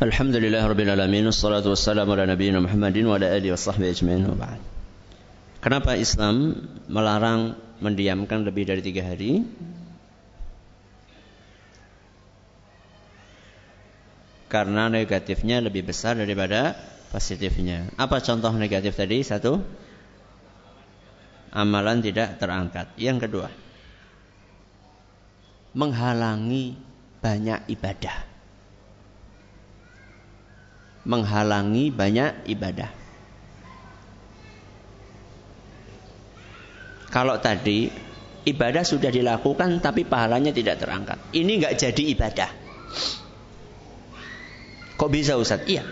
Alhamdulillah 0.00 0.66
Rabbil 0.66 0.88
Alamin 0.88 1.30
Wassalatu 1.30 1.76
wassalamu 1.76 2.18
ala 2.18 2.24
nabiyina 2.24 2.64
Muhammadin 2.64 3.06
Wa 3.06 3.20
ala 3.20 3.28
alihi 3.28 3.52
wa 3.52 3.60
sahbihi 3.60 3.92
ajma'in 3.92 4.24
Kenapa 5.62 6.00
Islam 6.00 6.58
melarang 6.90 7.54
mendiamkan 7.78 8.42
lebih 8.42 8.66
dari 8.66 8.80
tiga 8.80 9.04
hari? 9.04 9.46
Karena 14.50 14.88
negatifnya 14.88 15.60
lebih 15.60 15.86
besar 15.86 16.18
daripada 16.18 16.74
positifnya. 17.14 17.92
Apa 17.94 18.18
contoh 18.24 18.50
negatif 18.58 18.98
tadi? 18.98 19.22
Satu, 19.22 19.62
amalan 21.54 22.02
tidak 22.02 22.42
terangkat. 22.42 22.90
Yang 22.98 23.30
kedua, 23.30 23.48
menghalangi 25.78 26.74
banyak 27.22 27.70
ibadah 27.70 28.31
menghalangi 31.02 31.90
banyak 31.90 32.46
ibadah. 32.46 32.90
Kalau 37.12 37.36
tadi 37.42 37.92
ibadah 38.48 38.82
sudah 38.86 39.12
dilakukan 39.12 39.82
tapi 39.84 40.06
pahalanya 40.08 40.54
tidak 40.54 40.80
terangkat. 40.80 41.18
Ini 41.34 41.52
nggak 41.60 41.74
jadi 41.76 42.02
ibadah. 42.16 42.50
Kok 44.96 45.10
bisa 45.10 45.36
Ustaz? 45.36 45.66
Iya. 45.66 45.84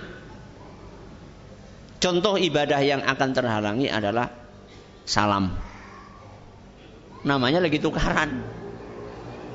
Contoh 2.01 2.41
ibadah 2.41 2.81
yang 2.81 3.05
akan 3.05 3.31
terhalangi 3.37 3.93
adalah 3.93 4.33
salam. 5.05 5.53
Namanya 7.27 7.61
lagi 7.61 7.77
tukaran. 7.77 8.41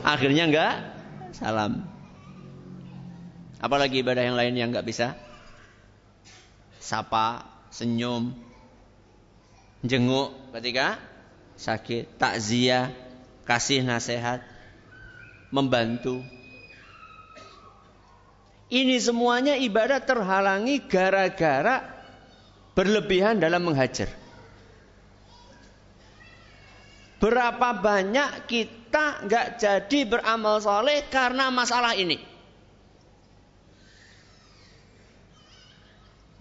Akhirnya 0.05 0.45
enggak 0.45 0.73
salam. 1.33 1.81
Apalagi 3.57 4.05
ibadah 4.05 4.21
yang 4.21 4.37
lain 4.37 4.53
yang 4.53 4.69
enggak 4.69 4.85
bisa 4.85 5.17
sapa, 6.85 7.41
senyum, 7.73 8.29
jenguk 9.81 10.37
ketika 10.53 11.01
sakit, 11.57 12.21
takziah, 12.21 12.93
kasih 13.49 13.81
nasihat, 13.81 14.45
membantu. 15.49 16.21
Ini 18.69 19.01
semuanya 19.01 19.57
ibadah 19.57 19.97
terhalangi 20.05 20.85
gara-gara 20.85 21.81
berlebihan 22.77 23.41
dalam 23.41 23.65
menghajar. 23.65 24.09
Berapa 27.17 27.81
banyak 27.81 28.45
kita 28.45 29.25
nggak 29.25 29.47
jadi 29.57 29.99
beramal 30.05 30.61
soleh 30.61 31.01
karena 31.09 31.49
masalah 31.49 31.97
ini? 31.97 32.34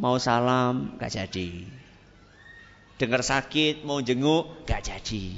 Mau 0.04 0.20
salam, 0.20 1.00
gak 1.00 1.16
jadi. 1.16 1.64
Dengar 3.00 3.24
sakit, 3.24 3.88
mau 3.88 4.04
jenguk, 4.04 4.68
gak 4.68 4.84
jadi. 4.84 5.32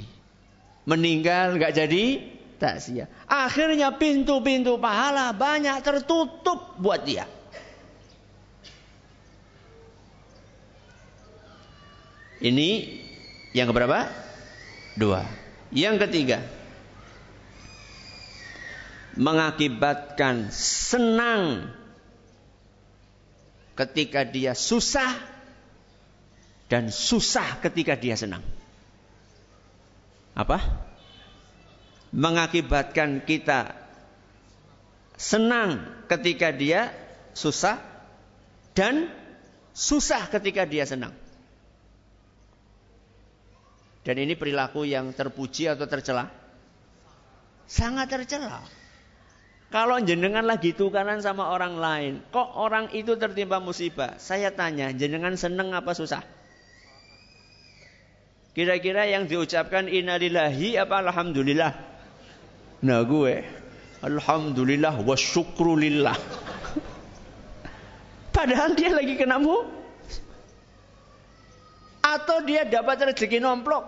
Meninggal, 0.83 1.55
gak 1.55 1.71
jadi, 1.71 2.19
tak 2.59 2.83
sia. 2.83 3.07
Akhirnya 3.31 3.95
pintu-pintu 3.95 4.75
pahala 4.75 5.31
banyak 5.31 5.79
tertutup 5.79 6.75
buat 6.83 6.99
dia. 7.07 7.23
Ini 12.43 12.99
yang 13.55 13.71
keberapa? 13.71 14.03
Dua. 14.99 15.23
Yang 15.71 15.95
ketiga, 16.11 16.43
mengakibatkan 19.15 20.51
senang 20.51 21.71
ketika 23.77 24.25
dia 24.25 24.57
susah 24.57 25.13
dan 26.67 26.89
susah 26.89 27.61
ketika 27.61 27.93
dia 27.93 28.17
senang. 28.17 28.41
Apa? 30.33 30.57
Mengakibatkan 32.11 33.21
kita 33.23 33.77
senang 35.17 35.85
ketika 36.09 36.49
dia 36.49 36.89
susah 37.37 37.77
dan 38.73 39.13
susah 39.77 40.25
ketika 40.33 40.65
dia 40.65 40.89
senang. 40.89 41.13
Dan 44.01 44.23
ini 44.23 44.39
perilaku 44.39 44.87
yang 44.87 45.11
terpuji 45.11 45.67
atau 45.67 45.83
tercela? 45.83 46.31
Sangat 47.67 48.07
tercela. 48.07 48.63
Kalau 49.67 49.99
jenengan 49.99 50.47
lagi 50.47 50.71
tukaran 50.71 51.19
sama 51.19 51.51
orang 51.51 51.75
lain, 51.75 52.13
kok 52.31 52.55
orang 52.55 52.87
itu 52.95 53.19
tertimpa 53.19 53.59
musibah? 53.59 54.15
Saya 54.15 54.55
tanya, 54.55 54.95
jenengan 54.95 55.35
seneng 55.35 55.75
apa 55.75 55.91
susah? 55.91 56.23
Kira-kira 58.55 59.05
yang 59.05 59.27
diucapkan 59.27 59.91
innalillahi 59.91 60.79
apa 60.79 61.03
alhamdulillah? 61.03 61.71
Nah 62.87 63.01
gue, 63.03 63.43
alhamdulillah 64.01 65.03
wa 65.03 65.13
syukrulillah. 65.19 66.17
Padahal 68.31 68.71
dia 68.73 68.95
lagi 68.95 69.19
kena 69.19 69.37
mu. 69.37 69.67
Atau 72.07 72.39
dia 72.47 72.63
dapat 72.63 73.11
rezeki 73.11 73.43
nomplok. 73.43 73.83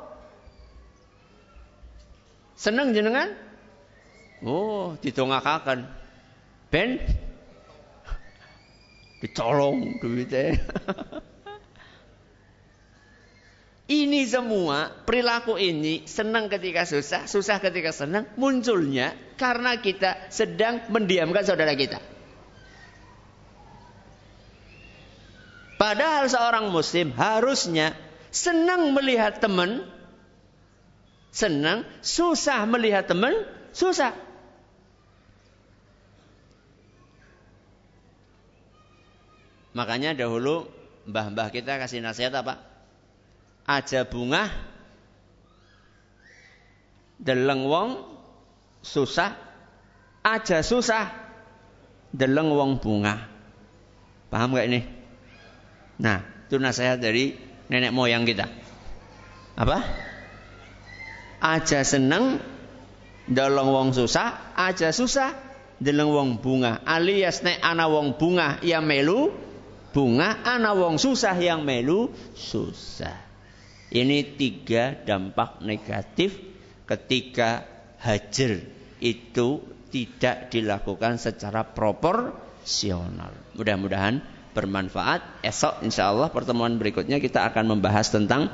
Seneng 2.60 2.92
jenengan? 2.92 3.32
Oh, 4.44 4.96
ditongakakan. 5.02 5.88
Ben 6.70 7.02
dicolong 9.20 10.00
duitnya. 10.00 10.56
ini 14.00 14.22
semua 14.24 14.94
perilaku 15.04 15.60
ini 15.60 16.08
senang 16.08 16.48
ketika 16.48 16.88
susah, 16.88 17.28
susah 17.28 17.60
ketika 17.60 17.92
senang 17.92 18.30
munculnya 18.40 19.18
karena 19.36 19.82
kita 19.82 20.32
sedang 20.32 20.88
mendiamkan 20.88 21.44
saudara 21.44 21.76
kita. 21.76 22.00
Padahal 25.80 26.28
seorang 26.28 26.76
muslim 26.76 27.16
harusnya 27.16 27.96
senang 28.36 28.92
melihat 28.92 29.40
teman, 29.40 29.88
senang, 31.32 31.88
susah 32.04 32.68
melihat 32.68 33.08
teman, 33.08 33.32
susah. 33.72 34.12
Makanya 39.80 40.12
dahulu 40.12 40.68
mbah-mbah 41.08 41.56
kita 41.56 41.80
kasih 41.80 42.04
nasihat 42.04 42.36
apa? 42.36 42.60
Aja 43.64 44.04
bunga 44.04 44.52
deleng 47.16 47.64
wong 47.64 48.04
susah 48.84 49.40
aja 50.20 50.60
susah 50.60 51.08
deleng 52.12 52.52
wong 52.52 52.84
bunga. 52.84 53.24
Paham 54.28 54.52
gak 54.52 54.68
ini? 54.68 54.84
Nah, 56.04 56.22
itu 56.46 56.60
nasihat 56.60 57.00
dari 57.00 57.40
nenek 57.72 57.96
moyang 57.96 58.28
kita. 58.28 58.52
Apa? 59.56 59.80
Aja 61.40 61.88
seneng 61.88 62.44
Deleng 63.30 63.70
wong 63.70 63.94
susah 63.94 64.58
aja 64.58 64.90
susah, 64.90 65.38
deleng 65.78 66.10
wong 66.10 66.30
bunga. 66.42 66.82
Alias 66.82 67.46
nek 67.46 67.62
ana 67.62 67.86
wong 67.86 68.18
bunga 68.18 68.58
yang 68.66 68.90
melu 68.90 69.30
bunga, 69.90 70.42
ana 70.46 70.74
wong 70.78 71.02
susah 71.02 71.36
yang 71.38 71.66
melu 71.66 72.14
susah. 72.38 73.16
Ini 73.90 74.38
tiga 74.38 74.94
dampak 74.94 75.66
negatif 75.66 76.38
ketika 76.86 77.66
hajar 77.98 78.62
itu 79.02 79.66
tidak 79.90 80.54
dilakukan 80.54 81.18
secara 81.18 81.66
proporsional. 81.66 83.34
Mudah-mudahan 83.58 84.22
bermanfaat. 84.54 85.42
Esok 85.42 85.82
insya 85.82 86.14
Allah 86.14 86.30
pertemuan 86.30 86.78
berikutnya 86.78 87.18
kita 87.18 87.50
akan 87.50 87.78
membahas 87.78 88.14
tentang 88.14 88.54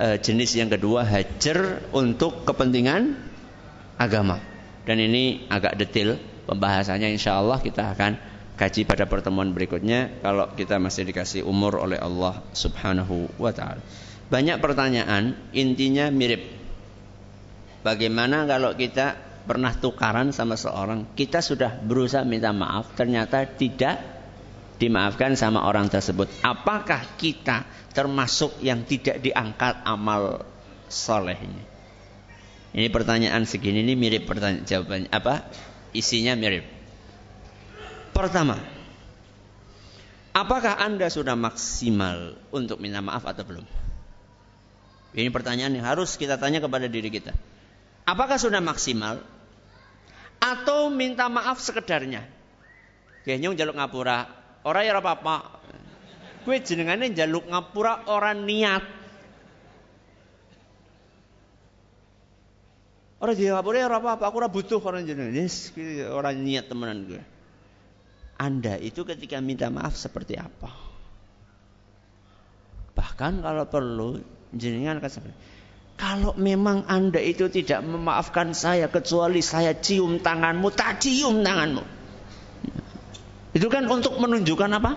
e, 0.00 0.16
jenis 0.16 0.56
yang 0.56 0.72
kedua 0.72 1.04
hajar 1.04 1.84
untuk 1.92 2.48
kepentingan 2.48 3.16
agama. 4.00 4.40
Dan 4.88 4.96
ini 4.96 5.44
agak 5.52 5.76
detail 5.76 6.16
pembahasannya 6.48 7.12
insya 7.12 7.36
Allah 7.36 7.60
kita 7.60 7.92
akan 7.92 8.31
kaji 8.62 8.86
pada 8.86 9.10
pertemuan 9.10 9.50
berikutnya 9.50 10.22
kalau 10.22 10.46
kita 10.54 10.78
masih 10.78 11.02
dikasih 11.02 11.42
umur 11.42 11.82
oleh 11.82 11.98
Allah 11.98 12.38
Subhanahu 12.54 13.34
wa 13.34 13.50
taala. 13.50 13.82
Banyak 14.30 14.62
pertanyaan, 14.62 15.34
intinya 15.50 16.06
mirip. 16.14 16.46
Bagaimana 17.82 18.46
kalau 18.46 18.78
kita 18.78 19.18
pernah 19.42 19.74
tukaran 19.74 20.30
sama 20.30 20.54
seorang, 20.54 21.10
kita 21.18 21.42
sudah 21.42 21.82
berusaha 21.82 22.22
minta 22.22 22.54
maaf, 22.54 22.94
ternyata 22.94 23.42
tidak 23.50 23.98
dimaafkan 24.78 25.34
sama 25.34 25.66
orang 25.66 25.90
tersebut. 25.90 26.30
Apakah 26.46 27.18
kita 27.18 27.66
termasuk 27.90 28.62
yang 28.62 28.86
tidak 28.86 29.18
diangkat 29.18 29.82
amal 29.82 30.46
solehnya? 30.86 31.66
Ini 32.72 32.88
pertanyaan 32.94 33.42
segini 33.42 33.82
ini 33.82 33.98
mirip 33.98 34.24
pertanyaan 34.24 34.64
jawabannya 34.64 35.10
apa? 35.10 35.50
Isinya 35.92 36.38
mirip. 36.38 36.81
Pertama, 38.12 38.60
apakah 40.36 40.76
Anda 40.76 41.08
sudah 41.08 41.32
maksimal 41.32 42.36
untuk 42.52 42.76
minta 42.76 43.00
maaf 43.00 43.24
atau 43.24 43.40
belum? 43.40 43.66
Ini 45.16 45.28
pertanyaan 45.32 45.72
yang 45.76 45.84
harus 45.88 46.16
kita 46.20 46.36
tanya 46.36 46.60
kepada 46.60 46.88
diri 46.88 47.08
kita. 47.08 47.32
Apakah 48.04 48.36
sudah 48.36 48.60
maksimal? 48.60 49.20
Atau 50.40 50.92
minta 50.92 51.28
maaf 51.32 51.60
sekedarnya? 51.60 52.24
Kayaknya 53.24 53.64
jaluk 53.64 53.76
ngapura. 53.80 54.28
Orang 54.64 54.82
ya 54.84 54.96
apa-apa. 54.96 55.60
Gue 56.42 56.58
jenengannya 56.60 57.14
jaluk 57.16 57.48
ngapura 57.48 58.08
orang 58.10 58.44
niat. 58.44 58.84
Orang 63.22 63.34
dia 63.38 63.54
ngapura 63.54 63.76
ya 63.78 63.88
apa-apa. 63.88 64.24
Aku 64.26 64.42
butuh 64.50 64.82
orang 64.82 65.06
jenengan. 65.06 65.46
Orang 66.10 66.42
niat 66.42 66.66
temenan 66.66 67.06
gue. 67.06 67.22
Anda 68.42 68.74
itu 68.74 69.06
ketika 69.06 69.38
minta 69.38 69.70
maaf 69.70 69.94
seperti 69.94 70.34
apa? 70.34 70.74
Bahkan 72.98 73.38
kalau 73.38 73.70
perlu 73.70 74.18
jenengan 74.50 74.98
akan 74.98 75.30
kalau 75.94 76.34
memang 76.34 76.82
anda 76.90 77.22
itu 77.22 77.46
tidak 77.46 77.86
memaafkan 77.86 78.50
saya 78.58 78.90
kecuali 78.90 79.38
saya 79.38 79.78
cium 79.78 80.18
tanganmu, 80.18 80.74
tak 80.74 80.98
cium 80.98 81.46
tanganmu. 81.46 81.84
Itu 83.54 83.70
kan 83.70 83.86
untuk 83.86 84.18
menunjukkan 84.18 84.70
apa? 84.82 84.92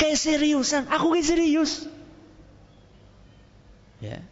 Keseriusan. 0.00 0.88
Aku 0.88 1.12
keserius. 1.12 1.84
Ya. 4.00 4.24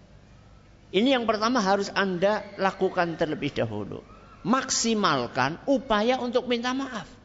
Ini 0.94 1.18
yang 1.20 1.28
pertama 1.28 1.58
harus 1.60 1.92
anda 1.92 2.46
lakukan 2.56 3.18
terlebih 3.20 3.52
dahulu. 3.52 4.00
Maksimalkan 4.46 5.60
upaya 5.68 6.16
untuk 6.16 6.48
minta 6.48 6.72
maaf. 6.72 7.23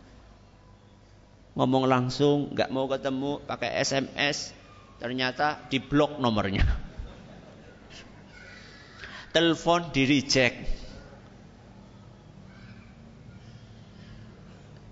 Ngomong 1.60 1.92
langsung, 1.92 2.56
nggak 2.56 2.72
mau 2.72 2.88
ketemu, 2.88 3.44
pakai 3.44 3.84
SMS, 3.84 4.56
Ternyata 5.00 5.72
diblok 5.72 6.20
nomornya. 6.20 6.68
Telepon 9.36 9.96
di 9.96 10.04
reject. 10.04 10.60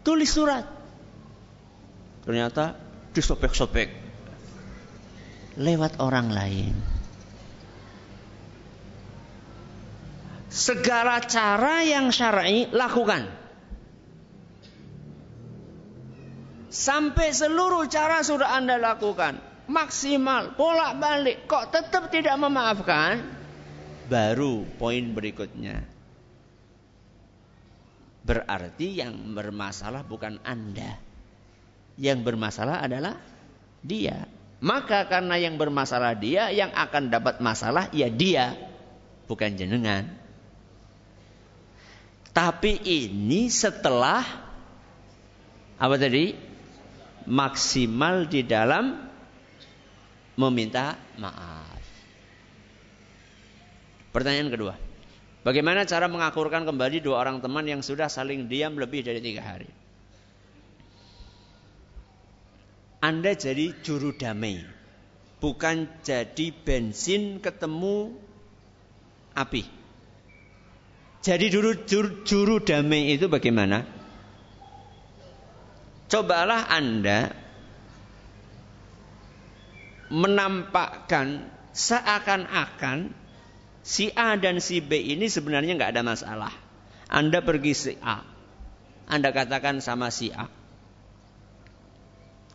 Tulis 0.07 0.31
surat. 0.31 0.63
Ternyata 2.23 2.79
disobek-sobek. 3.11 4.07
Lewat 5.59 5.99
orang 5.99 6.31
lain. 6.31 6.71
Segala 10.47 11.19
cara 11.27 11.83
yang 11.83 12.15
syar'i 12.15 12.71
lakukan. 12.71 13.27
Sampai 16.77 17.33
seluruh 17.33 17.89
cara 17.89 18.21
sudah 18.21 18.53
Anda 18.53 18.77
lakukan 18.77 19.41
maksimal, 19.65 20.55
bolak-balik, 20.55 21.45
kok 21.45 21.73
tetap 21.73 22.13
tidak 22.13 22.37
memaafkan? 22.39 23.21
Baru 24.07 24.63
poin 24.79 25.11
berikutnya. 25.11 25.83
Berarti 28.23 29.01
yang 29.01 29.35
bermasalah 29.35 30.03
bukan 30.03 30.39
Anda. 30.43 30.99
Yang 31.99 32.19
bermasalah 32.29 32.83
adalah 32.83 33.19
dia. 33.83 34.27
Maka 34.61 35.05
karena 35.09 35.37
yang 35.37 35.59
bermasalah 35.59 36.13
dia, 36.17 36.49
yang 36.53 36.71
akan 36.77 37.09
dapat 37.09 37.41
masalah 37.43 37.89
ya 37.89 38.09
dia, 38.09 38.53
bukan 39.25 39.53
jenengan. 39.53 40.07
Tapi 42.31 42.79
ini 42.85 43.49
setelah 43.49 44.21
apa 45.77 45.95
tadi? 45.97 46.46
Maksimal 47.27 48.31
di 48.31 48.47
dalam 48.47 48.95
meminta 50.39 50.95
maaf. 51.19 51.81
Pertanyaan 54.15 54.47
kedua. 54.47 54.73
Bagaimana 55.43 55.83
cara 55.87 56.07
mengakurkan 56.07 56.63
kembali 56.67 57.03
dua 57.03 57.23
orang 57.23 57.39
teman 57.39 57.67
yang 57.67 57.79
sudah 57.83 58.07
saling 58.07 58.47
diam 58.47 58.75
lebih 58.79 59.03
dari 59.03 59.19
tiga 59.19 59.43
hari? 59.43 59.67
Anda 62.99 63.37
jadi 63.37 63.77
juru 63.79 64.15
damai. 64.15 64.63
Bukan 65.37 66.01
jadi 66.01 66.49
bensin 66.51 67.39
ketemu 67.39 68.11
api. 69.37 69.63
Jadi 71.21 71.45
juru, 71.53 71.77
juru, 71.85 72.09
juru 72.25 72.55
damai 72.57 73.13
itu 73.13 73.29
bagaimana? 73.29 73.96
Cobalah 76.07 76.71
Anda 76.71 77.35
menampakkan 80.07 81.43
seakan-akan 81.75 83.11
si 83.83 84.07
A 84.15 84.39
dan 84.39 84.63
si 84.63 84.79
B 84.79 84.95
ini 84.99 85.27
sebenarnya 85.27 85.75
nggak 85.75 85.91
ada 85.99 86.03
masalah. 86.07 86.53
Anda 87.11 87.43
pergi 87.43 87.71
si 87.75 87.93
A, 87.99 88.23
Anda 89.07 89.35
katakan 89.35 89.83
sama 89.83 90.11
si 90.11 90.31
A, 90.31 90.47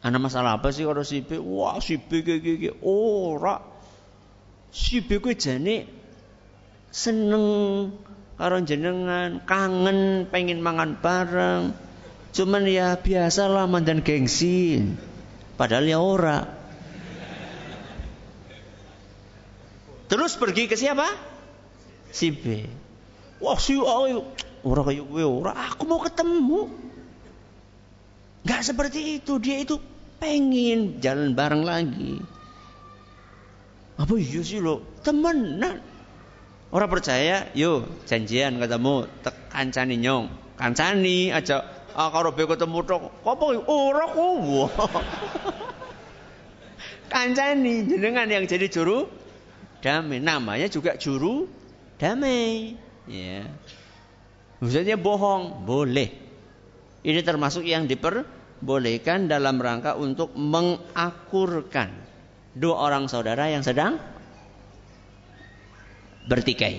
Anda 0.03 0.19
masalah 0.19 0.59
apa 0.59 0.75
sih 0.75 0.83
kalau 0.83 1.07
si 1.07 1.23
B? 1.23 1.39
Wah 1.39 1.79
si 1.79 1.97
B 2.01 2.27
kayak 2.27 2.83
ora. 2.83 3.63
Si 4.73 5.05
B 5.05 5.21
gue 5.21 5.37
jane 5.37 5.85
seneng 6.89 7.45
karo 8.41 8.59
jenengan, 8.65 9.45
kangen, 9.45 10.27
pengen 10.27 10.65
mangan 10.65 10.97
bareng. 10.99 11.77
Cuman 12.33 12.65
ya 12.65 12.97
biasalah 12.97 13.69
mandan 13.69 14.01
gengsi. 14.01 14.81
Padahal 15.61 15.85
ya 15.85 16.01
ora. 16.01 16.41
Terus 20.09 20.37
pergi 20.37 20.69
ke 20.69 20.77
siapa? 20.77 21.09
Si 22.13 22.33
B. 22.33 22.69
Wah 23.41 23.57
si 23.57 23.77
A 23.81 23.97
orang 24.63 24.85
kayak 24.87 25.05
gue 25.09 25.25
orang 25.25 25.57
aku 25.57 25.83
mau 25.89 26.01
ketemu. 26.01 26.69
Gak 28.43 28.63
seperti 28.67 29.23
itu 29.23 29.39
dia 29.39 29.63
itu 29.63 29.81
pengen 30.23 31.03
jalan 31.03 31.35
bareng 31.35 31.65
lagi. 31.67 32.21
Apa 33.99 34.15
iya 34.19 34.41
sih 34.41 34.59
lo 34.63 34.83
temenan? 35.05 35.83
Orang 36.73 36.89
percaya, 36.89 37.53
yuk 37.53 37.85
janjian 38.09 38.57
ketemu 38.57 39.05
tek 39.21 39.37
kancani 39.53 40.01
nyong, 40.01 40.33
kancani 40.57 41.29
aja. 41.29 41.82
Ah 41.93 42.09
kalau 42.09 42.33
be 42.33 42.49
ketemu 42.49 42.79
tok, 42.89 43.13
apa 43.25 43.45
ora 43.69 44.05
kok. 44.09 44.71
kancani 47.13 47.85
jenengan 47.85 48.25
yang 48.25 48.49
jadi 48.49 48.67
juru 48.73 49.05
damai. 49.85 50.19
Namanya 50.25 50.67
juga 50.73 50.97
juru 50.97 51.45
damai. 52.01 52.81
Ya. 53.05 53.45
Maksudnya 54.65 54.97
bohong, 54.97 55.67
boleh. 55.69 56.09
Ini 57.03 57.21
termasuk 57.27 57.67
yang 57.67 57.91
diperbolehkan 57.91 59.27
dalam 59.27 59.59
rangka 59.59 59.99
untuk 59.99 60.33
mengakurkan 60.39 61.91
dua 62.55 62.89
orang 62.89 63.11
saudara 63.11 63.51
yang 63.51 63.67
sedang 63.67 63.99
bertikai. 66.31 66.79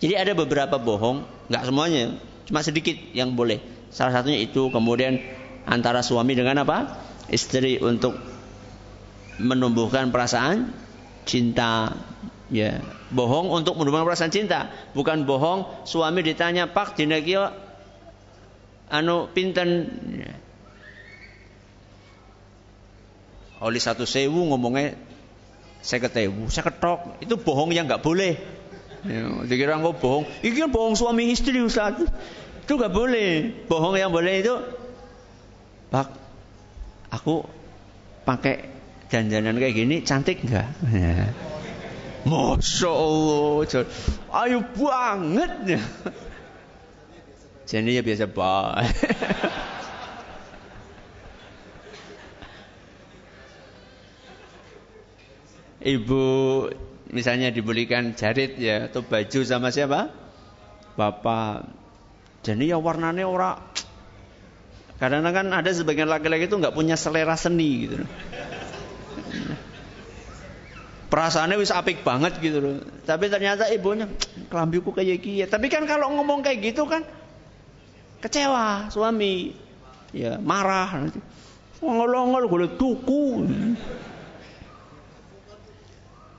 Jadi 0.00 0.14
ada 0.16 0.32
beberapa 0.32 0.80
bohong, 0.80 1.50
nggak 1.52 1.64
semuanya, 1.68 2.16
cuma 2.48 2.64
sedikit 2.64 2.96
yang 3.12 3.36
boleh. 3.36 3.60
Salah 3.88 4.20
satunya 4.20 4.44
itu 4.44 4.68
kemudian 4.68 5.20
antara 5.64 6.04
suami 6.04 6.36
dengan 6.36 6.64
apa? 6.64 6.98
Istri 7.28 7.80
untuk 7.84 8.16
menumbuhkan 9.40 10.10
perasaan 10.10 10.72
cinta. 11.28 11.92
Ya, 12.48 12.80
bohong 13.12 13.52
untuk 13.52 13.76
menumbuhkan 13.76 14.08
perasaan 14.08 14.32
cinta, 14.32 14.72
bukan 14.96 15.28
bohong 15.28 15.84
suami 15.84 16.24
ditanya 16.24 16.64
Pak 16.72 16.96
dina 16.96 17.20
anu 18.88 19.28
pinten 19.28 19.84
oleh 23.60 23.80
satu 23.82 24.08
sewu 24.08 24.48
ngomongnya 24.48 24.96
saya 25.78 26.08
ketewu, 26.08 26.50
saya 26.50 26.72
ketok, 26.72 27.22
itu 27.22 27.38
bohong 27.38 27.70
yang 27.70 27.86
nggak 27.86 28.02
boleh. 28.02 28.34
Ya, 29.06 29.46
dikira 29.46 29.78
engkau 29.78 29.94
bohong. 29.94 30.24
Ini 30.42 30.66
kan 30.66 30.70
bohong 30.74 30.98
suami 30.98 31.30
istri 31.30 31.62
Ustaz. 31.62 32.02
Itu 32.68 32.76
gak 32.76 32.92
boleh. 32.92 33.64
Bohong 33.64 33.96
yang 33.96 34.12
boleh 34.12 34.44
itu 34.44 34.52
Pak, 35.88 36.04
aku 37.08 37.40
pakai 38.28 38.68
dandanan 39.08 39.56
kayak 39.56 39.72
gini 39.72 40.04
cantik 40.04 40.44
nggak? 40.44 40.68
Ya. 40.92 41.32
Masya 42.28 42.92
Allah, 42.92 43.64
ayo 44.44 44.60
banget. 44.76 45.80
Jadi 47.72 47.96
ya 47.96 48.04
biasa 48.04 48.28
banget. 48.28 48.92
Ibu 55.96 56.24
misalnya 57.16 57.48
dibelikan 57.48 58.12
jarit 58.12 58.60
ya 58.60 58.92
atau 58.92 59.00
baju 59.00 59.40
sama 59.40 59.72
siapa? 59.72 60.12
Bapak. 61.00 61.87
Jadi 62.46 62.70
ya 62.70 62.78
warnanya 62.78 63.26
ora 63.26 63.50
Kadang-kadang 64.98 65.54
kan 65.54 65.62
ada 65.62 65.70
sebagian 65.70 66.10
laki-laki 66.10 66.50
itu 66.50 66.58
nggak 66.58 66.74
punya 66.74 66.98
selera 66.98 67.38
seni 67.38 67.86
gitu. 67.86 68.02
Perasaannya 71.08 71.54
wis 71.54 71.70
apik 71.70 72.02
banget 72.02 72.42
gitu 72.42 72.58
loh. 72.58 72.82
Tapi 73.06 73.30
ternyata 73.30 73.70
ibunya 73.70 74.10
kelambiku 74.50 74.90
kayak 74.90 75.22
gini. 75.22 75.46
Tapi 75.46 75.70
kan 75.70 75.86
kalau 75.86 76.10
ngomong 76.18 76.42
kayak 76.42 76.74
gitu 76.74 76.90
kan 76.90 77.06
kecewa 78.18 78.90
suami. 78.90 79.54
Ya, 80.10 80.34
marah 80.42 80.90
nanti. 80.90 81.22
Ngolong-ngolong 81.78 82.50
gue 82.50 82.70
tuku. 82.74 83.46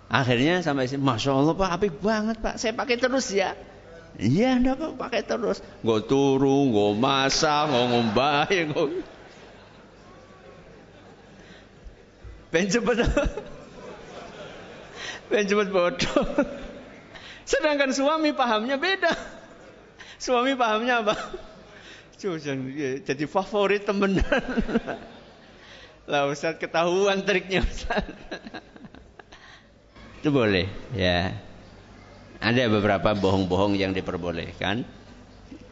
Akhirnya 0.10 0.60
sampai 0.66 0.90
sini, 0.90 1.06
masya 1.06 1.38
Allah 1.38 1.54
pak, 1.54 1.70
apik 1.70 1.94
banget 2.02 2.42
pak, 2.42 2.58
saya 2.58 2.74
pakai 2.74 2.98
terus 2.98 3.30
ya. 3.30 3.54
Iya, 4.20 4.60
enggak 4.60 4.84
kok 4.84 4.94
pakai 5.00 5.24
terus. 5.24 5.64
Gue 5.80 6.04
turu, 6.04 6.68
gue 6.76 6.92
masak, 7.00 7.72
gue 7.72 7.84
ngombah, 7.88 8.52
gue. 8.52 9.00
Pengen 12.52 12.68
cepet, 12.68 13.06
pengen 15.32 15.46
cepet 15.48 15.68
bodoh. 15.72 16.24
Sedangkan 17.48 17.96
suami 17.96 18.36
pahamnya 18.36 18.76
beda. 18.76 19.16
Suami 20.20 20.52
pahamnya 20.60 21.00
apa? 21.00 21.16
Cuman 22.20 22.76
jadi 23.08 23.24
favorit 23.24 23.88
temenan. 23.88 24.20
Lah 26.10 26.28
Ustaz 26.28 26.60
ketahuan 26.60 27.24
triknya 27.24 27.64
Ustaz. 27.64 28.04
Itu 30.20 30.36
boleh, 30.36 30.68
ya. 30.92 31.32
Ada 32.40 32.72
beberapa 32.72 33.12
bohong-bohong 33.20 33.76
yang 33.76 33.92
diperbolehkan 33.92 34.88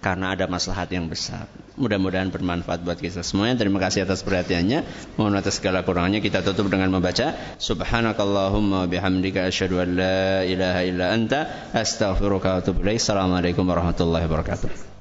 karena 0.03 0.36
ada 0.36 0.45
maslahat 0.45 0.91
yang 0.93 1.09
besar. 1.09 1.49
Mudah-mudahan 1.78 2.30
bermanfaat 2.30 2.82
buat 2.82 2.97
kita 2.97 3.22
semuanya. 3.22 3.57
Terima 3.57 3.78
kasih 3.82 4.05
atas 4.05 4.22
perhatiannya. 4.22 4.84
Mohon 5.18 5.41
atas 5.41 5.61
segala 5.61 5.82
kurangannya 5.86 6.22
kita 6.22 6.41
tutup 6.41 6.70
dengan 6.70 6.89
membaca 6.89 7.38
Subhanakallahumma 7.61 8.89
bihamdika 8.89 9.45
asyhadu 9.49 9.82
an 9.82 9.89
la 9.97 10.41
ilaha 10.45 10.82
illa 10.86 11.05
anta 11.13 11.72
astaghfiruka 11.74 12.47
wa 12.49 12.57
atubu 12.61 12.82
ilaik. 12.86 13.01
Assalamualaikum 13.01 13.63
warahmatullahi 13.65 14.26
wabarakatuh. 14.26 14.97